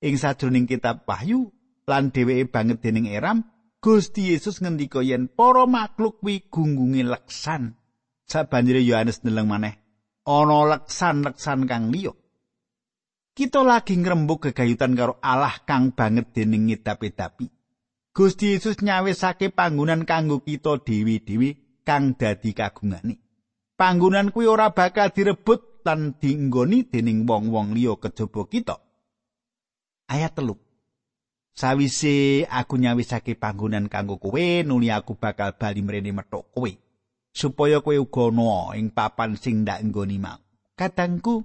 Ing 0.02 0.18
sajroning 0.18 0.66
kitab 0.66 1.06
Wahyu 1.06 1.54
lan 1.86 2.10
dheweke 2.10 2.50
banget 2.50 2.82
dening 2.82 3.06
Eram, 3.06 3.46
Gusti 3.86 4.34
Yesus 4.34 4.66
ngendika 4.66 5.06
yen 5.06 5.30
para 5.30 5.70
makhluk 5.70 6.26
kuwi 6.26 6.50
gunggunge 6.50 7.06
leksan. 7.06 7.78
Sabanjure 8.26 8.82
Yohanes 8.82 9.22
ndeleng 9.22 9.46
maneh 9.46 9.83
ana 10.24 10.60
leksan-leksan 10.76 11.68
kang 11.68 11.92
liya. 11.92 12.16
Kita 13.34 13.66
lagi 13.66 13.98
ngrembug 13.98 14.50
gegayutan 14.50 14.94
karo 14.94 15.18
Allah 15.20 15.58
kang 15.66 15.92
banget 15.92 16.32
dening 16.38 16.70
ngedapi-dapi. 16.70 17.50
Gusti 18.14 18.54
Yesus 18.54 18.78
nyawisake 18.86 19.50
panggonan 19.50 20.06
kanggo 20.06 20.46
kita 20.46 20.78
dewi-dewi 20.86 21.82
kang 21.82 22.14
dadi 22.14 22.54
kagungane. 22.54 23.18
Panggonan 23.74 24.30
kuwi 24.30 24.46
ora 24.46 24.70
bakal 24.70 25.10
direbut 25.10 25.82
lan 25.82 26.14
dienggoni 26.22 26.86
dening 26.86 27.26
wong-wong 27.26 27.74
liya 27.74 27.98
kejaba 27.98 28.46
kita. 28.46 28.78
Ayat 30.06 30.38
telu. 30.38 30.54
Sawise 31.54 32.46
aku 32.50 32.78
nyawisake 32.78 33.34
panggonan 33.34 33.90
kanggo 33.90 34.22
kowe, 34.22 34.46
nuli 34.62 34.94
aku 34.94 35.18
bakal 35.18 35.58
bali 35.58 35.82
mrene 35.82 36.14
metok 36.14 36.54
kowe. 36.54 36.70
Supaya 37.34 37.82
kowe 37.82 37.98
uga 37.98 38.30
ana 38.30 38.78
ing 38.78 38.94
papan 38.94 39.34
sing 39.36 39.66
ndak 39.66 39.82
nggoni 39.90 40.22
mau. 40.22 40.38
Kadangku 40.78 41.42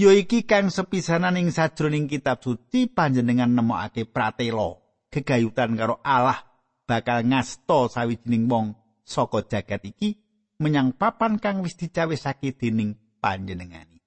ya 0.00 0.16
iki 0.16 0.48
kang 0.48 0.72
sepisanan 0.72 1.36
ing 1.36 1.52
sajroning 1.52 2.08
kitab 2.08 2.40
suci 2.40 2.88
panjenengan 2.88 3.52
nemokake 3.52 4.08
pratela 4.08 4.80
gegayutan 5.12 5.76
karo 5.76 6.00
Allah 6.00 6.40
bakal 6.88 7.22
ngasto 7.28 7.92
sawijining 7.92 8.48
wong 8.48 8.74
saka 9.04 9.44
jagat 9.46 9.84
iki 9.84 10.16
menyang 10.56 10.96
papan 10.96 11.36
kang 11.36 11.60
wis 11.60 11.76
dicawisake 11.76 12.56
dening 12.56 12.96
panjenengani. 13.20 14.00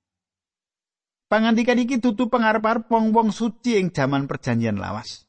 Pangandikan 1.30 1.82
iki 1.82 1.98
dudu 1.98 2.30
pangarep-arep 2.30 2.86
wong-wong 2.94 3.34
suci 3.34 3.82
ing 3.82 3.90
jaman 3.90 4.30
perjanjian 4.30 4.78
lawas. 4.78 5.26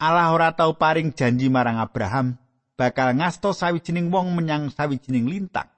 Allah 0.00 0.32
ora 0.34 0.56
tau 0.56 0.74
paring 0.74 1.14
janji 1.14 1.46
marang 1.52 1.78
Abraham 1.78 2.39
bakal 2.80 3.12
ngasto 3.12 3.52
sawijining 3.52 4.08
wong 4.08 4.32
menyang 4.32 4.72
sawijining 4.72 5.28
lintang. 5.28 5.68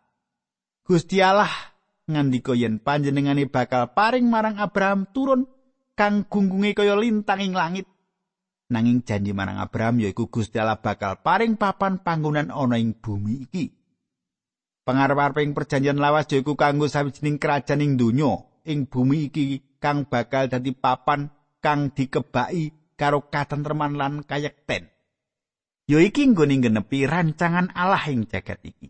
Gusti 0.87 1.19
Allah 1.19 1.51
ngandika 2.07 2.55
yen 2.55 2.79
panjenengane 2.79 3.51
bakal 3.51 3.91
paring 3.91 4.31
marang 4.31 4.63
Abraham 4.63 5.11
turun 5.11 5.51
kang 5.99 6.23
gunggunge 6.31 6.79
kaya 6.79 6.95
lintang 6.95 7.43
ing 7.43 7.59
langit. 7.59 7.91
Nanging 8.71 9.03
janji 9.03 9.35
marang 9.35 9.59
Abraham 9.59 9.99
yaiku 9.99 10.31
Gusti 10.31 10.63
Allah 10.63 10.79
bakal 10.79 11.19
paring 11.27 11.59
papan 11.59 11.99
panggonan 11.99 12.55
ana 12.55 12.79
ing 12.79 12.95
bumi 12.95 13.51
iki. 13.51 13.75
Pangarep-areping 14.87 15.59
perjanjian 15.59 15.99
lawas 15.99 16.31
yaiku 16.31 16.55
kanggo 16.55 16.87
sawijining 16.87 17.43
kerajaan 17.43 17.83
ing 17.83 17.99
donya 17.99 18.47
ing 18.63 18.87
bumi 18.87 19.27
iki 19.27 19.59
kang 19.83 20.07
bakal 20.07 20.47
dadi 20.47 20.71
papan 20.71 21.35
kang 21.59 21.91
dikebaki 21.91 22.95
karo 22.95 23.27
katentreman 23.27 23.99
lan 23.99 24.23
kayekten. 24.23 24.87
Ya 25.93 26.01
iki 26.01 26.33
nggone 26.33 26.65
genepi 26.65 27.05
rancangan 27.05 27.69
Allah 27.77 28.01
ing 28.09 28.25
jagat 28.25 28.65
iki. 28.65 28.89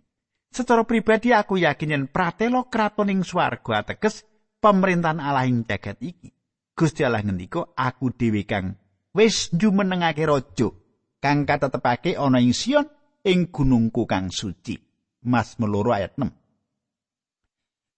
Secara 0.55 0.87
pribadi 0.87 1.35
aku 1.35 1.59
yakin 1.59 1.91
yen 1.99 2.05
pratelo 2.07 2.71
kraton 2.71 3.11
ing 3.11 3.27
swarga 3.27 3.83
ateges 3.83 4.23
pemerintahan 4.63 5.19
Allah 5.19 5.51
ing 5.51 5.67
jagat 5.67 5.99
iki. 5.99 6.31
Gusti 6.79 7.03
Allah 7.03 7.27
ngendika 7.27 7.75
aku 7.75 8.15
dhewe 8.15 8.47
kang 8.47 8.79
wis 9.11 9.51
njumenengake 9.51 10.23
raja 10.23 10.71
kang 11.19 11.43
katetepake 11.43 12.15
ana 12.15 12.39
ing 12.39 12.55
Sion 12.55 12.87
ing 13.27 13.51
gunungku 13.51 14.07
kang 14.07 14.31
suci. 14.31 14.79
Mas 15.27 15.59
meloro 15.59 15.91
ayat 15.95 16.15
6. 16.19 16.31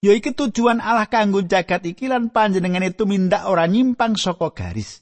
Ya 0.04 0.12
iki 0.12 0.36
tujuan 0.36 0.80
Allah 0.84 1.08
kanggo 1.08 1.44
jagat 1.44 1.84
iki 1.84 2.08
lan 2.08 2.28
panjenengane 2.32 2.92
tumindak 2.92 3.48
ora 3.48 3.64
nyimpang 3.64 4.16
saka 4.20 4.52
garis 4.52 5.00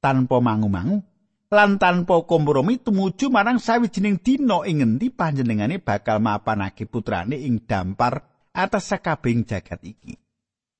tanpa 0.00 0.40
mangu-mangu 0.40 1.04
lan 1.48 1.80
tanpa 1.80 2.28
kompromi 2.28 2.76
tumuju 2.76 3.32
marang 3.32 3.56
sawijining 3.56 4.20
dina 4.20 4.64
ing 4.68 4.84
ngendi 4.84 5.08
panjenengane 5.08 5.80
bakal 5.80 6.20
mapanake 6.20 6.84
putrane 6.84 7.40
ing 7.40 7.64
dampar 7.64 8.20
atas 8.52 8.92
sakabing 8.92 9.48
jagat 9.48 9.80
iki. 9.80 10.12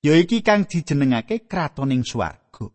Ya 0.05 0.15
iki 0.15 0.45
kang 0.45 0.69
dijenengake 0.69 1.49
kratoning 1.49 2.05
swarga. 2.05 2.69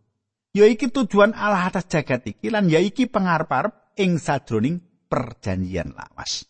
Ya 0.53 0.65
iki 0.65 0.89
tujuan 0.89 1.37
Allah 1.37 1.69
atas 1.69 1.85
jagat 1.87 2.25
iki 2.25 2.49
lan 2.49 2.67
ya 2.67 2.81
iki 2.81 3.05
pangarep-arep 3.05 3.95
ing 4.01 4.17
sadroning 4.17 4.81
perjanjian 5.05 5.93
lawas. 5.93 6.49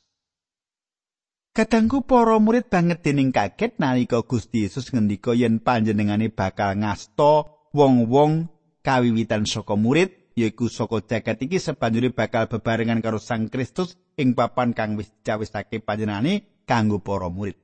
Kadangku 1.53 2.01
para 2.09 2.41
murid 2.41 2.71
banget 2.71 3.05
dening 3.05 3.29
kaget 3.29 3.77
nalika 3.77 4.25
Gusti 4.25 4.65
Yesus 4.65 4.89
ngendika 4.89 5.37
yen 5.37 5.61
panjenengane 5.61 6.33
bakal 6.33 6.73
ngasta 6.81 7.45
wong-wong 7.77 8.49
kawiwitan 8.81 9.45
saka 9.45 9.77
murid 9.77 10.22
yaiku 10.33 10.69
saka 10.69 11.01
jagat 11.05 11.41
iki 11.45 11.57
sebanjure 11.61 12.13
bakal 12.13 12.49
bebarengan 12.49 12.99
karo 12.99 13.21
Sang 13.21 13.49
Kristus 13.49 13.97
ing 14.17 14.33
papan 14.33 14.73
kang 14.73 14.97
wis 14.97 15.09
dicawisake 15.09 15.81
panjenengane 15.81 16.65
kanggo 16.69 17.01
para 17.01 17.29
murid. 17.29 17.57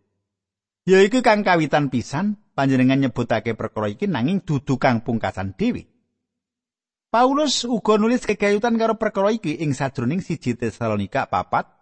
Yaiku 0.86 1.22
kang 1.22 1.46
kawitan 1.46 1.94
pisan 1.94 2.42
panjenengan 2.58 3.02
nyebutake 3.02 3.54
perkara 3.54 3.90
iki 3.94 4.10
nanging 4.10 4.42
dudu 4.42 4.82
kang 4.82 5.06
pungkasan 5.06 5.54
dhewe. 5.54 5.86
Paulus 7.10 7.66
uga 7.66 7.98
nulis 7.98 8.22
kegayutan 8.26 8.78
karo 8.78 8.96
perkara 9.02 9.34
iki 9.34 9.58
ing 9.66 9.74
sajroning 9.74 10.22
siji 10.22 10.54
Tesalonika 10.54 11.26
papat 11.26 11.80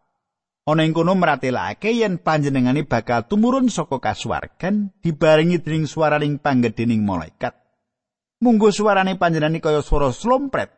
Ana 0.68 0.84
ing 0.84 0.92
kono 0.92 1.16
mratelake 1.16 1.96
yen 1.96 2.20
panjenengane 2.20 2.84
bakal 2.84 3.24
tumurun 3.24 3.72
saka 3.72 4.04
kasuwargan 4.04 4.92
dibarengi 5.00 5.64
dening 5.64 5.88
swaraning 5.88 6.44
panggedhening 6.44 7.08
malaikat. 7.08 7.56
Munggo 8.38 8.70
suarane 8.70 9.18
panjenengane 9.18 9.58
kaya 9.58 9.82
swara 9.82 10.14
slompret 10.14 10.70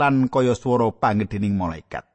lan 0.00 0.32
kaya 0.32 0.56
swara 0.56 0.88
panggedhening 0.96 1.52
malaikat. 1.52 2.08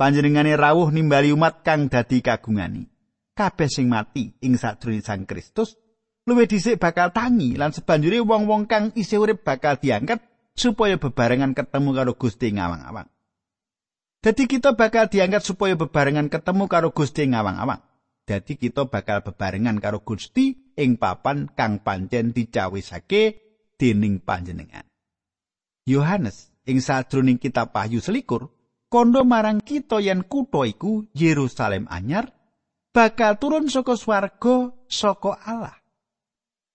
Panjenengane 0.00 0.56
rawuh 0.56 0.88
nimbali 0.88 1.28
umat 1.36 1.60
kang 1.60 1.92
dadi 1.92 2.24
kagungani. 2.24 2.88
Kabeh 3.36 3.68
sing 3.68 3.92
mati 3.92 4.32
ing 4.44 4.56
sadurunge 4.56 5.04
Sang 5.04 5.28
Kristus 5.28 5.76
luwih 6.24 6.48
dhisik 6.48 6.80
bakal 6.80 7.12
tangi 7.12 7.56
lan 7.56 7.72
sebanjure 7.72 8.20
wong-wong 8.24 8.68
kang 8.68 8.92
isih 8.96 9.24
urip 9.24 9.44
bakal 9.44 9.76
diangkat 9.76 10.20
supaya 10.52 10.96
bebarengan 10.96 11.52
ketemu 11.52 11.90
karo 11.92 12.12
Gusti 12.16 12.48
ngawang-awang. 12.52 13.08
Dadi 14.22 14.44
kita 14.46 14.72
bakal 14.78 15.10
diangkat 15.10 15.42
supaya 15.42 15.74
bebarengan 15.76 16.32
ketemu 16.32 16.64
karo 16.70 16.88
Gusti 16.96 17.28
ngawang-awang. 17.28 17.82
Dadi 18.22 18.54
kita 18.54 18.86
bakal 18.88 19.20
bebarengan 19.26 19.82
karo 19.82 20.00
Gusti 20.00 20.72
ing 20.78 20.96
papan 20.96 21.50
kang 21.52 21.82
pancen 21.82 22.30
dicawisake 22.32 23.51
dening 23.82 24.22
panjenengan. 24.22 24.86
Yohanes 25.82 26.54
ing 26.62 26.78
sadroning 26.78 27.42
kitab 27.42 27.74
Wahyu 27.74 27.98
selikur 27.98 28.54
kondo 28.86 29.26
marang 29.26 29.58
kita 29.58 29.98
yen 29.98 30.22
kutha 30.22 30.62
iku 30.70 31.10
Yerusalem 31.10 31.90
anyar 31.90 32.30
bakal 32.94 33.42
turun 33.42 33.66
saka 33.66 33.98
swarga 33.98 34.70
saka 34.86 35.34
Allah. 35.42 35.74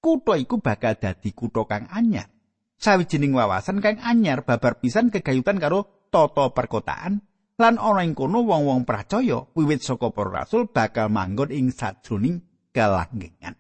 Kutha 0.04 0.36
iku 0.36 0.60
bakal 0.60 1.00
dadi 1.00 1.32
kutha 1.32 1.64
kang 1.64 1.88
anyar. 1.88 2.28
Sawijining 2.76 3.32
wawasan 3.32 3.80
kang 3.80 4.04
anyar 4.04 4.44
babar 4.44 4.84
pisan 4.84 5.08
kegayutan 5.08 5.64
karo 5.64 6.12
tata 6.12 6.52
perkotaan 6.52 7.24
lan 7.58 7.82
ana 7.82 8.06
ing 8.06 8.14
kono 8.14 8.44
wong-wong 8.46 8.84
percaya 8.86 9.48
wiwit 9.56 9.82
saka 9.82 10.12
para 10.12 10.44
rasul 10.44 10.68
bakal 10.70 11.08
manggon 11.08 11.56
ing 11.56 11.72
sajroning 11.72 12.44
kalanggengan. 12.76 13.56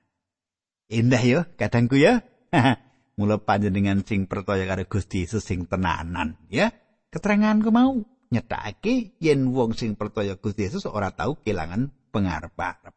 Indah 0.92 1.24
ya, 1.24 1.40
kadangku 1.56 1.98
ya. 1.98 2.22
Mula 3.17 3.41
panjenengan 3.41 4.06
sing 4.06 4.30
percaya 4.30 4.69
karo 4.69 4.86
Gusti 4.86 5.25
Yesus 5.25 5.41
sing 5.41 5.65
tenanan, 5.65 6.38
ya. 6.53 6.69
Keteranganku 7.10 7.73
mau 7.73 7.97
nyethake 8.30 9.17
yen 9.17 9.49
wong 9.49 9.73
sing 9.73 9.97
percaya 9.97 10.38
Gusti 10.38 10.69
Yesus 10.69 10.86
ora 10.86 11.10
tau 11.10 11.41
kelangan 11.41 11.89
pengarep-arep. 12.13 12.93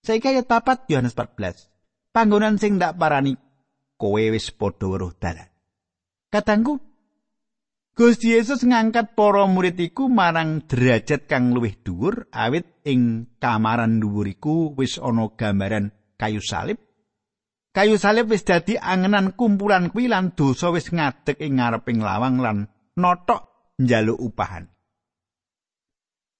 Saiki 0.00 0.32
ayat 0.32 0.48
4 0.48 0.88
Yohanes 0.88 1.12
14. 1.12 1.68
Panggonan 2.16 2.56
sing 2.56 2.80
ndak 2.80 2.96
parani 2.96 3.36
kowe 4.00 4.18
wis 4.18 4.48
padha 4.56 4.88
weruh 4.88 5.12
dalan. 5.20 5.48
Kadangku 6.32 6.80
Gusti 7.92 8.32
Yesus 8.32 8.64
ngangkat 8.64 9.12
para 9.12 9.44
murid 9.44 9.76
iku 9.76 10.08
marang 10.08 10.64
derajat 10.64 11.28
kang 11.28 11.52
luwih 11.52 11.76
dhuwur 11.76 12.24
awit 12.32 12.80
ing 12.88 13.28
kamaran 13.36 14.00
dhuwur 14.00 14.32
iku 14.32 14.72
wis 14.80 14.96
ana 14.96 15.28
gambaran 15.36 15.92
kayu 16.16 16.40
salib. 16.40 16.80
Kayu 17.72 17.96
salib 17.96 18.28
wis 18.28 18.44
dadi 18.44 18.76
angenan 18.76 19.32
kumpulan 19.32 19.88
kuwi 19.88 20.04
lan 20.04 20.36
dosa 20.36 20.68
wis 20.68 20.92
ngadeg 20.92 21.40
ing 21.40 21.56
ngareping 21.56 22.04
lawang 22.04 22.36
lan 22.44 22.68
notok 23.00 23.72
njaluk 23.80 24.20
upahan. 24.20 24.68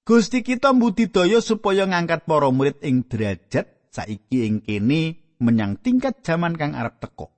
Gusti 0.05 0.45
kita 0.45 0.77
mbudidaya 0.77 1.41
supaya 1.41 1.89
ngangkat 1.89 2.29
para 2.29 2.53
murid 2.53 2.85
ing 2.85 3.09
derajat 3.09 3.65
saiki 3.89 4.45
ing 4.45 4.61
kene 4.61 5.33
menyang 5.41 5.81
tingkat 5.81 6.21
jaman 6.21 6.53
kang 6.53 6.77
arep 6.77 7.01
teko. 7.01 7.33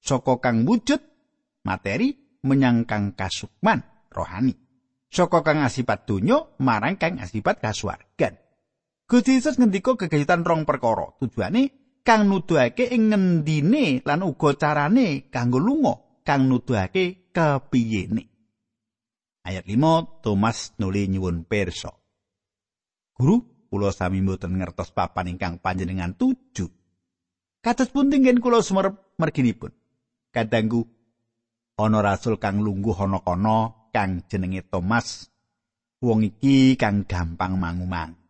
Saka 0.00 0.40
kang 0.40 0.64
wujud 0.64 1.04
materi 1.68 2.16
menyang 2.48 2.88
kang 2.88 3.12
kasukman 3.12 3.84
rohani. 4.08 4.56
Saka 5.12 5.44
kang 5.44 5.60
asipat 5.60 6.08
donya 6.08 6.48
marang 6.64 6.96
kang 6.96 7.20
asipat 7.20 7.60
kasuwargan. 7.60 8.40
Gusti 9.04 9.36
Yesus 9.36 9.60
ngendika 9.60 10.00
kegayutan 10.00 10.40
rong 10.48 10.64
perkara. 10.64 11.12
Tujuane 11.20 11.81
kang 12.02 12.26
nuduhake 12.26 12.90
ing 12.90 13.14
ngendine 13.14 14.02
lan 14.02 14.26
uga 14.26 14.58
carane 14.58 15.30
kanggo 15.30 15.62
lunga, 15.62 16.22
kang 16.26 16.50
nuduhake 16.50 17.30
kepiyene. 17.30 18.22
Ayat 19.42 19.66
5 19.66 20.22
Thomas 20.22 20.70
nuli 20.78 21.10
nyuwun 21.10 21.42
pirsa. 21.42 21.90
Guru, 23.18 23.66
kula 23.66 23.90
sami 23.90 24.22
mboten 24.22 24.54
ngertos 24.54 24.94
papan 24.94 25.34
ingkang 25.34 25.58
panjenengan 25.58 26.14
tuju. 26.14 26.70
Kados 27.62 27.90
pun 27.90 28.10
tinggen 28.10 28.38
kula 28.38 28.62
sumerep 28.62 29.18
merginipun. 29.18 29.74
Kadangku 30.30 30.86
ana 31.78 31.98
rasul 32.02 32.38
kang 32.38 32.62
lungguh 32.62 32.94
ana 32.94 33.18
kono 33.22 33.90
kang 33.90 34.22
jenenge 34.30 34.62
Thomas. 34.70 35.26
Wong 36.02 36.26
iki 36.26 36.74
kang 36.78 37.06
gampang 37.06 37.58
mangumang. 37.58 38.21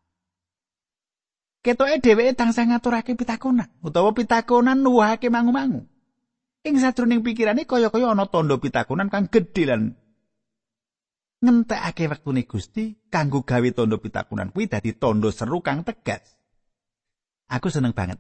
Ketoke 1.63 2.03
dheweke 2.03 2.35
tansah 2.35 2.67
ngaturake 2.67 3.15
pitakonan 3.15 3.71
utawa 3.87 4.11
pitakonan 4.11 4.83
nuwuhake 4.83 5.31
mangu-mangu. 5.31 5.87
Ing 6.67 6.75
sajroning 6.83 7.23
pikirane 7.23 7.63
kaya-kaya 7.67 8.11
ana 8.11 8.27
tandha 8.27 8.59
pitakonan 8.59 9.07
kang 9.07 9.31
gedhe 9.31 9.71
lan 9.71 9.95
ngentekake 11.43 12.11
wektune 12.11 12.43
Gusti 12.47 12.99
kanggo 13.11 13.47
gawe 13.47 13.69
tandha 13.71 13.99
pitakonan 13.99 14.51
kuwi 14.51 14.67
dadi 14.67 14.91
tandha 14.99 15.31
seru 15.31 15.63
kang 15.63 15.87
tegas. 15.87 16.35
Aku 17.47 17.71
seneng 17.71 17.95
banget. 17.95 18.19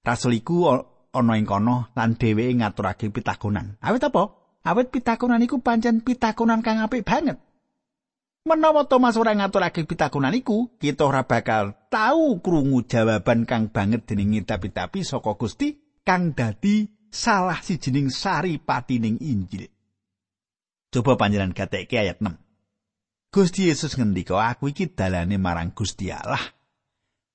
Rasul 0.00 0.40
iku 0.40 0.68
ana 1.12 1.32
ing 1.36 1.44
kono 1.44 1.92
lan 1.92 2.16
dheweke 2.16 2.56
ngaturake 2.56 3.12
pitakonan. 3.12 3.76
Awit 3.84 4.00
apa? 4.00 4.32
Awit 4.64 4.88
pitakonan 4.88 5.44
iku 5.44 5.60
pancen 5.60 6.00
pitakonan 6.00 6.64
kang 6.64 6.80
apik 6.80 7.04
banget. 7.04 7.36
Menawa 8.44 8.84
Thomas 8.84 9.16
ora 9.16 9.32
ngaturake 9.32 9.88
pitakonan 9.88 10.36
iku, 10.36 10.76
kita 10.76 11.08
ora 11.08 11.24
bakal 11.24 11.88
tau 11.88 12.44
krungu 12.44 12.84
jawaban 12.84 13.48
kang 13.48 13.72
banget 13.72 14.04
dening 14.04 14.44
tapi-tapi 14.44 15.00
saka 15.00 15.32
Gusti 15.32 15.80
kang 16.04 16.36
dadi 16.36 16.84
salah 17.08 17.64
sijining 17.64 18.12
sari 18.12 18.60
patining 18.60 19.16
Injil. 19.24 19.72
Coba 20.92 21.16
panjenengan 21.16 21.56
gateke 21.56 21.96
ayat 21.96 22.20
6. 22.20 22.36
Gusti 23.32 23.72
Yesus 23.72 23.96
ngendika, 23.96 24.36
"Aku 24.36 24.68
iki 24.70 24.92
dalane 24.92 25.40
marang 25.40 25.72
Gusti 25.72 26.12
Allah." 26.12 26.54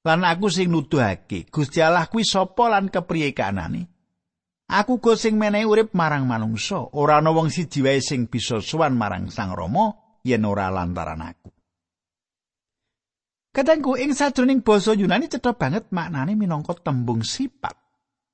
lan 0.08 0.24
aku 0.24 0.48
sing 0.48 0.72
nuduhake 0.72 1.52
Gusti 1.52 1.84
Allah 1.84 2.08
kuwi 2.08 2.24
sapa 2.24 2.72
lan 2.72 2.88
kepriye 2.88 3.36
kanane 3.36 3.91
aku 4.72 5.04
go 5.04 5.19
sing 5.19 5.36
menehi 5.36 5.67
urip 5.67 5.91
marang 5.91 6.24
manungsa 6.24 6.80
ora 6.95 7.19
ana 7.19 7.36
wong 7.36 7.52
siji 7.52 7.84
wae 7.84 8.00
sing 8.00 8.32
bisa 8.32 8.63
sowan 8.63 8.95
marang 8.95 9.28
Sang 9.28 9.52
Rama 9.52 10.09
yen 10.24 10.46
ora 10.46 10.70
lantaran 10.70 11.22
aku 11.24 11.50
Kadangku 13.50 13.98
ing 13.98 14.14
sajroning 14.14 14.62
basa 14.62 14.94
Yunani 14.94 15.26
cetha 15.26 15.58
banget 15.58 15.90
maknane 15.90 16.38
minangka 16.38 16.78
tembung 16.78 17.26
sifat. 17.26 17.74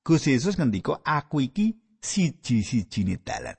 Gusti 0.04 0.36
Yesus 0.36 0.60
ngendika 0.60 1.00
aku 1.02 1.40
iki 1.40 1.72
siji-sijine 2.04 3.24
dalan. 3.24 3.56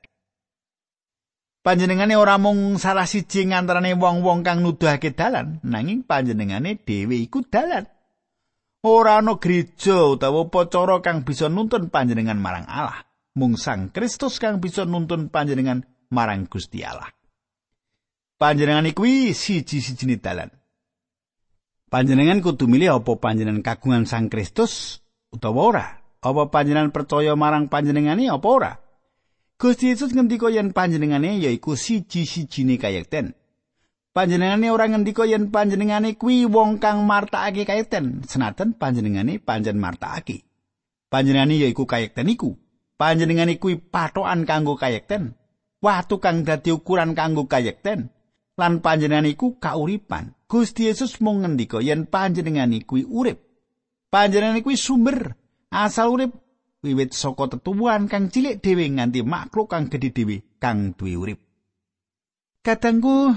Panjenengane 1.65 2.13
ora 2.15 2.37
mung 2.37 2.77
salah 2.77 3.09
siji 3.09 3.49
ngantarane 3.49 3.97
wong-wong 3.97 4.45
kang 4.45 4.61
nuduhake 4.63 5.17
dalan, 5.17 5.59
nanging 5.65 6.05
panjenengane 6.05 6.77
dhewe 6.77 7.17
iku 7.25 7.43
dalan. 7.43 7.83
ora 8.87 9.19
ana 9.19 9.35
gereja 9.35 10.15
utawa 10.15 10.47
upacara 10.47 11.03
kang 11.03 11.27
bisa 11.27 11.51
nuntun 11.51 11.91
panjenengan 11.91 12.39
marang 12.39 12.69
Allah. 12.69 13.03
Mung 13.35 13.59
Sang 13.59 13.91
Kristus 13.91 14.39
kang 14.39 14.63
bisa 14.63 14.87
nuntun 14.87 15.27
panjenengan 15.27 15.83
marang 16.13 16.47
Gusti 16.47 16.85
Allah. 16.85 17.16
Panjenengan 18.37 18.85
kuwi 18.93 19.33
siji-sijine 19.33 20.21
dalan. 20.21 20.53
Panjenengan 21.89 22.37
kudu 22.45 22.69
milih 22.69 23.01
apa 23.01 23.17
panjenengan 23.17 23.65
kagungan 23.65 24.05
Sang 24.05 24.29
Kristus 24.29 25.01
utawa 25.33 25.61
ora. 25.65 25.85
Apa 26.21 26.45
panjenengan 26.53 26.93
percaya 26.93 27.33
marang 27.33 27.65
panjenengane 27.65 28.29
apa 28.29 28.45
ora? 28.45 28.73
Gusti 29.57 29.89
Yesus 29.89 30.13
ngendika 30.13 30.53
yen 30.53 30.69
panjenengane 30.69 31.41
yaiku 31.41 31.73
siji-sijine 31.73 32.77
kayekten. 32.77 33.33
Panjenengane 34.13 34.69
ora 34.69 34.85
ngendika 34.85 35.25
yen 35.25 35.49
panjenengane 35.49 36.13
kuwi 36.13 36.45
wong 36.45 36.77
kang 36.77 37.09
martakake 37.09 37.65
kayekten, 37.65 38.21
senajan 38.21 38.77
panjenengane 38.77 39.41
pancen 39.41 39.81
martakake. 39.81 40.45
Panjenengane 41.09 41.57
yaiku 41.57 41.89
kayekten 41.89 42.29
iku. 42.29 42.53
Panjenengane 43.01 43.57
kuwi 43.57 43.81
patokan 43.81 44.45
kanggo 44.45 44.77
kayekten. 44.77 45.33
Watu 45.81 46.21
kang 46.21 46.45
dadi 46.45 46.69
ukuran 46.69 47.17
kanggo 47.17 47.49
kayekten. 47.49 48.13
Lan 48.57 48.81
panjenengane 48.81 49.37
iku 49.37 49.61
kauripan. 49.61 50.33
Gusti 50.49 50.89
Yesus 50.89 51.21
mung 51.21 51.45
ngendika 51.45 51.77
yen 51.77 52.09
panjenengane 52.09 52.81
kuwi 52.81 53.05
urip. 53.05 53.37
Panjenengane 54.09 54.65
kuwi 54.65 54.73
sumber 54.73 55.37
asal 55.69 56.09
urip 56.09 56.33
wiwit 56.81 57.13
saka 57.13 57.53
tetuwuhan 57.53 58.09
kang 58.09 58.33
cilik 58.33 58.57
dhewe 58.63 58.89
nganti 58.89 59.21
makhluk 59.21 59.69
kang 59.69 59.91
gedhe 59.91 60.09
dhewe 60.09 60.37
kang 60.57 60.97
duwe 60.97 61.13
urip. 61.13 61.39
Kadangku 62.65 63.35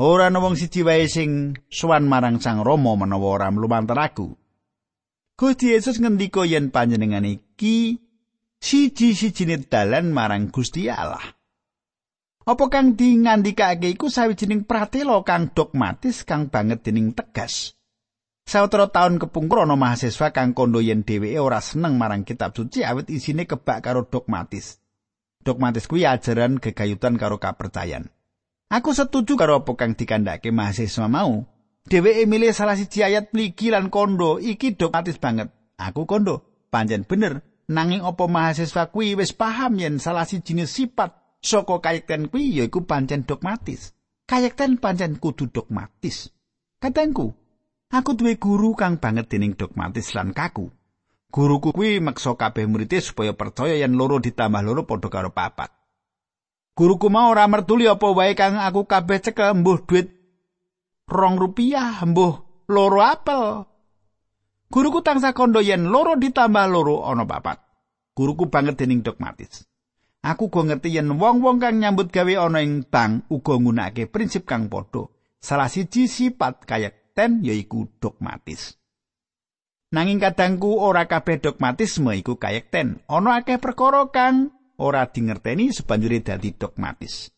ora 0.00 0.32
ana 0.32 0.40
wong 0.40 0.56
siji 0.56 0.80
wae 0.80 1.04
sing 1.10 1.58
sowan 1.68 2.08
marang 2.08 2.40
Sang 2.40 2.64
Rama 2.64 2.96
menawa 2.96 3.28
ora 3.36 3.48
mlumantar 3.52 4.00
aku. 4.00 4.32
Gusti 5.38 5.76
Yesus 5.76 6.02
ngendika 6.02 6.42
yen 6.48 6.74
panjenengan 6.74 7.22
iki 7.22 8.00
siji-sijine 8.58 9.70
dalan 9.70 10.10
marang 10.10 10.50
Gusti 10.50 10.90
Allah. 10.90 11.37
Apa 12.48 12.72
kang 12.72 12.96
dingandikake 12.96 13.92
iku 13.92 14.08
sawijining 14.08 14.64
pratela 14.64 15.20
kang 15.20 15.52
dogmatis 15.52 16.24
kang 16.24 16.48
banget 16.48 16.80
dening 16.80 17.12
tegas. 17.12 17.76
Sawetara 18.48 18.88
taun 18.88 19.20
kepungkur 19.20 19.68
ana 19.68 19.76
mahasiswa 19.76 20.32
kang 20.32 20.56
kondo 20.56 20.80
yen 20.80 21.04
dheweke 21.04 21.36
ora 21.36 21.60
seneng 21.60 22.00
marang 22.00 22.24
kitab 22.24 22.56
suci 22.56 22.80
awit 22.88 23.12
isine 23.12 23.44
kebak 23.44 23.84
karo 23.84 24.08
dogmatis. 24.08 24.80
Dogmatis 25.44 25.84
kuwi 25.84 26.08
ajaran 26.08 26.56
gegayutan 26.56 27.20
karo 27.20 27.36
kapercayan. 27.36 28.08
Aku 28.72 28.96
setuju 28.96 29.36
karo 29.36 29.60
apa 29.60 29.76
kang 29.76 29.92
dikandhake 29.92 30.48
mahasiswa 30.48 31.04
mau. 31.04 31.44
Dheweke 31.84 32.24
milih 32.24 32.56
salah 32.56 32.80
siji 32.80 33.04
ayat 33.04 33.28
mligi 33.36 33.68
lan 33.68 33.92
kondo 33.92 34.40
iki 34.40 34.72
dogmatis 34.72 35.20
banget. 35.20 35.52
Aku 35.76 36.08
kondo, 36.08 36.64
pancen 36.72 37.04
bener. 37.04 37.44
Nanging 37.68 38.00
apa 38.00 38.24
mahasiswa 38.24 38.88
kuwi 38.88 39.20
wis 39.20 39.36
paham 39.36 39.76
yen 39.76 40.00
salah 40.00 40.24
siji 40.24 40.56
sifat 40.64 41.27
saka 41.42 41.80
kayekten 41.82 42.28
kuwi 42.28 42.58
yaiku 42.58 42.86
pancen 42.86 43.26
dogmatis. 43.26 43.94
Kayekten 44.28 44.78
pancen 44.78 45.16
kudu 45.16 45.48
dogmatis. 45.48 46.30
Katengku, 46.78 47.34
Aku 47.88 48.12
duwe 48.12 48.36
guru 48.36 48.76
kang 48.76 49.00
banget 49.00 49.32
dening 49.32 49.56
dogmatis 49.56 50.12
lan 50.12 50.36
kaku. 50.36 50.68
Guruku 51.32 51.72
kuwi 51.72 52.04
meksa 52.04 52.36
kabeh 52.36 52.68
murid 52.68 52.92
supaya 53.00 53.32
percaya 53.32 53.80
yen 53.80 53.96
loro 53.96 54.20
ditambah 54.20 54.60
loro 54.60 54.84
padha 54.84 55.08
karo 55.08 55.32
papat. 55.32 55.72
Guruku 56.76 57.08
mau 57.08 57.32
ora 57.32 57.48
mertuli 57.48 57.88
apa 57.88 58.12
wae 58.12 58.36
kang 58.36 58.60
aku 58.60 58.84
kabeh 58.84 59.20
cekel 59.24 59.60
mbuh 59.60 59.88
duit 59.88 60.08
rong 61.08 61.40
rupiah 61.40 62.04
mbuh 62.04 62.64
loro 62.68 63.00
apel. 63.00 63.64
Guruku 64.68 65.00
tansah 65.00 65.32
kondo 65.32 65.64
yen 65.64 65.88
loro 65.88 66.16
ditambah 66.16 66.64
loro 66.68 67.08
ana 67.08 67.24
papat. 67.24 67.60
Guruku 68.12 68.52
banget 68.52 68.84
dening 68.84 69.00
dogmatis. 69.00 69.67
Aku 70.28 70.52
go 70.52 70.60
ngerti 70.68 70.92
yen 70.92 71.16
wong-wong 71.16 71.56
kang 71.56 71.80
nyambut 71.80 72.12
gawe 72.12 72.44
ana 72.44 72.60
ing 72.60 72.84
bank 72.84 73.32
uga 73.32 73.56
nggunakake 73.56 74.12
prinsip 74.12 74.44
kang 74.44 74.68
padha. 74.68 75.08
Salah 75.40 75.72
siji 75.72 76.04
sifat 76.04 76.68
kayak 76.68 77.08
Kristen 77.18 77.42
yaiku 77.42 77.90
dogmatis. 77.98 78.78
Nanging 79.90 80.22
kadangku 80.22 80.78
ora 80.78 81.10
kabeh 81.10 81.42
dogmatisme 81.42 82.14
iku 82.14 82.38
kayekten. 82.38 83.02
Ana 83.10 83.42
akeh 83.42 83.58
perkara 83.58 84.06
kang 84.14 84.54
ora 84.78 85.02
dingerteni 85.10 85.74
sebanjure 85.74 86.22
dadi 86.22 86.54
dogmatis. 86.54 87.34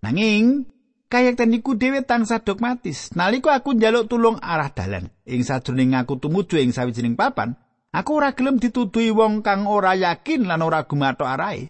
Nanging 0.00 0.64
kayekten 1.12 1.52
iku 1.52 1.76
dhewe 1.76 2.00
tansah 2.08 2.40
dogmatis. 2.40 3.12
Nalika 3.12 3.52
aku 3.52 3.76
njaluk 3.76 4.08
tulung 4.08 4.40
arah 4.40 4.72
dalan 4.72 5.12
ing 5.28 5.44
sajroning 5.44 5.92
aku 5.92 6.16
tumuju 6.16 6.56
ing 6.56 6.72
sawijining 6.72 7.12
papan, 7.12 7.52
aku 7.92 8.16
ora 8.16 8.32
gelem 8.32 8.56
dituduhi 8.56 9.12
wong 9.12 9.44
kang 9.44 9.68
ora 9.68 9.92
yakin 9.92 10.48
lan 10.48 10.64
ora 10.64 10.88
gumathok 10.88 11.28
arahe. 11.28 11.68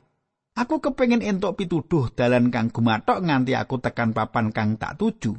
Aku 0.52 0.84
kepengin 0.84 1.24
entuk 1.24 1.56
pituduh 1.56 2.12
dalan 2.12 2.52
kang 2.52 2.68
gumathok 2.68 3.24
nganti 3.24 3.56
aku 3.56 3.80
tekan 3.80 4.12
papan 4.12 4.52
kang 4.52 4.76
tak 4.76 5.00
tuju. 5.00 5.32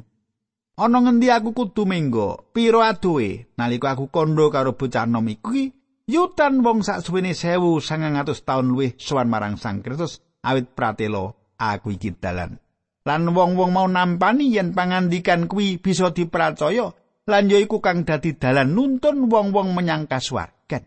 Ana 0.74 0.98
ngendi 0.98 1.30
aku 1.30 1.54
kudu 1.54 1.86
menggo? 1.86 2.50
Piro 2.50 2.82
adoe? 2.82 3.54
Nalika 3.54 3.94
aku 3.94 4.10
kondo 4.10 4.50
karo 4.50 4.74
bocah 4.74 5.06
nom 5.06 5.22
iki, 5.30 5.70
yutan 6.10 6.66
wong 6.66 6.82
sak 6.82 7.06
suwene 7.06 7.30
1900 7.30 8.26
taun 8.42 8.74
luwih 8.74 8.98
sowan 8.98 9.30
marang 9.30 9.54
Sang 9.54 9.86
Kristus 9.86 10.18
awit 10.42 10.74
pratelo 10.74 11.54
aku 11.62 11.94
iki 11.94 12.10
dalan. 12.18 12.58
Lan 13.06 13.30
wong-wong 13.30 13.70
mau 13.70 13.86
nampani 13.86 14.50
yen 14.50 14.74
pangandikan 14.74 15.46
kuwi 15.46 15.78
bisa 15.78 16.10
dipercaya 16.10 16.90
lan 17.30 17.44
ya 17.46 17.62
iku 17.62 17.78
kang 17.78 18.02
dadi 18.02 18.34
dalan 18.34 18.74
nuntun 18.74 19.30
wong-wong 19.30 19.78
menyang 19.78 20.10
kasuwargan. 20.10 20.82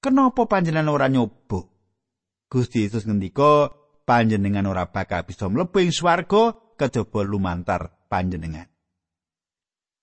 Kenapa 0.00 0.48
panjenengan 0.48 0.88
ora 0.88 1.12
nyoba? 1.12 1.75
Gusti 2.46 2.86
Yesus 2.86 3.04
ngendika, 3.04 3.74
panjenengan 4.06 4.70
ora 4.70 4.86
bakal 4.86 5.26
bisa 5.26 5.50
mlebu 5.50 5.82
ing 5.82 5.90
swarga 5.90 6.54
kejaba 6.78 7.26
lumantar 7.26 8.06
panjenengan. 8.06 8.70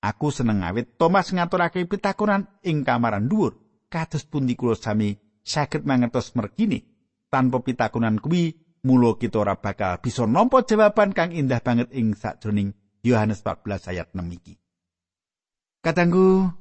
Aku 0.03 0.35
seneng 0.35 0.67
awit 0.67 0.99
Thomas 0.99 1.31
ngaturake 1.31 1.87
pitakonan 1.87 2.59
ing 2.67 2.83
kamaran 2.83 3.31
dhuwur. 3.31 3.55
Kados 3.87 4.27
pundi 4.27 4.59
kula 4.59 4.75
sami 4.75 5.15
saged 5.39 5.87
mangertos 5.87 6.35
mergini 6.35 6.83
tanpa 7.31 7.63
pitakonan 7.63 8.19
kuwi 8.19 8.51
mulo 8.83 9.15
kita 9.15 9.39
ora 9.39 9.55
bakal 9.55 10.03
bisa 10.03 10.27
nampa 10.27 10.67
jawaban 10.67 11.15
kang 11.15 11.31
indah 11.31 11.63
banget 11.63 11.87
ing 11.95 12.19
sakjroning 12.19 12.75
Yohanes 12.99 13.39
14 13.39 13.95
ayat 13.95 14.11
6 14.11 14.37
iki. 14.43 14.53
Katanggu 15.79 16.51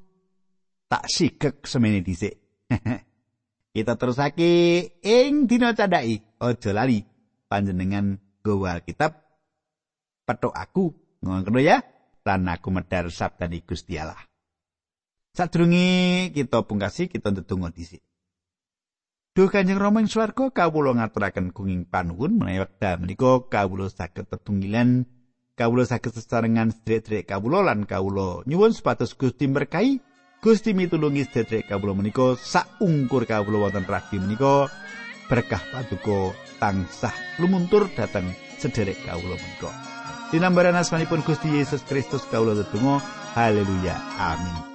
tak 0.87 1.11
sigek 1.11 1.67
semene 1.67 1.99
dhisik. 1.99 2.39
kita 3.73 3.97
terusake 3.97 4.53
ing 5.01 5.49
dina 5.49 5.73
candhaki. 5.73 6.21
Aja 6.39 6.71
lali. 6.77 7.05
Panjenengan 7.49 8.21
gawa 8.45 8.81
kitab 8.85 9.21
petuk 10.29 10.53
aku. 10.53 10.93
Ngono 11.25 11.59
ya. 11.61 11.81
Lan 12.23 12.47
aku 12.47 12.71
medhar 12.71 13.11
sabdane 13.11 13.65
Gusti 13.67 13.99
Allah. 13.99 14.21
Sadurunge 15.33 16.29
kita 16.37 16.63
pungkasi 16.63 17.09
kita 17.09 17.33
ndedonga 17.33 17.73
dhisik. 17.73 18.05
Duh 19.33 19.49
Kanjeng 19.49 19.81
Rama 19.81 20.05
ing 20.05 20.13
swarga 20.13 20.53
kawula 20.53 20.93
ngaturaken 20.93 21.57
kenging 21.57 21.89
panuwun 21.89 22.37
menawi 22.37 22.69
wekdal 22.69 23.01
menika 23.01 23.49
kawula 23.49 23.89
saged 23.89 24.29
tetunggilan 24.29 25.09
kawula 25.57 25.89
saged 25.89 26.13
sesarengan 26.13 26.69
sedherek 26.69 27.33
kawula 27.33 27.65
lan 27.65 27.89
kawula 27.89 28.45
nyuwun 28.45 28.77
supados 28.77 29.17
Gusti 29.17 29.49
berkahi 29.49 30.05
Gusti 30.43 30.75
mitulungi 30.75 31.23
sedherek 31.23 31.71
kawula 31.71 31.95
menika. 31.95 32.35
Saungkur 32.35 33.31
kawula 33.31 33.71
wonten 33.71 33.87
ragi 33.87 34.19
menika. 34.19 34.67
Berkah 35.31 35.63
paduka 35.71 36.35
tansah 36.59 37.15
lumuntur 37.39 37.87
dhateng 37.95 38.27
sedherek 38.59 38.99
kawula 39.07 39.39
menika. 39.39 39.71
Dinambaran 40.35 40.75
asmanipun 40.75 41.23
Gusti 41.23 41.47
Yesus 41.47 41.87
Kristus 41.87 42.27
kawula 42.27 42.59
tetunggal 42.59 42.99
haleluya. 43.39 43.95
Amin 44.19 44.72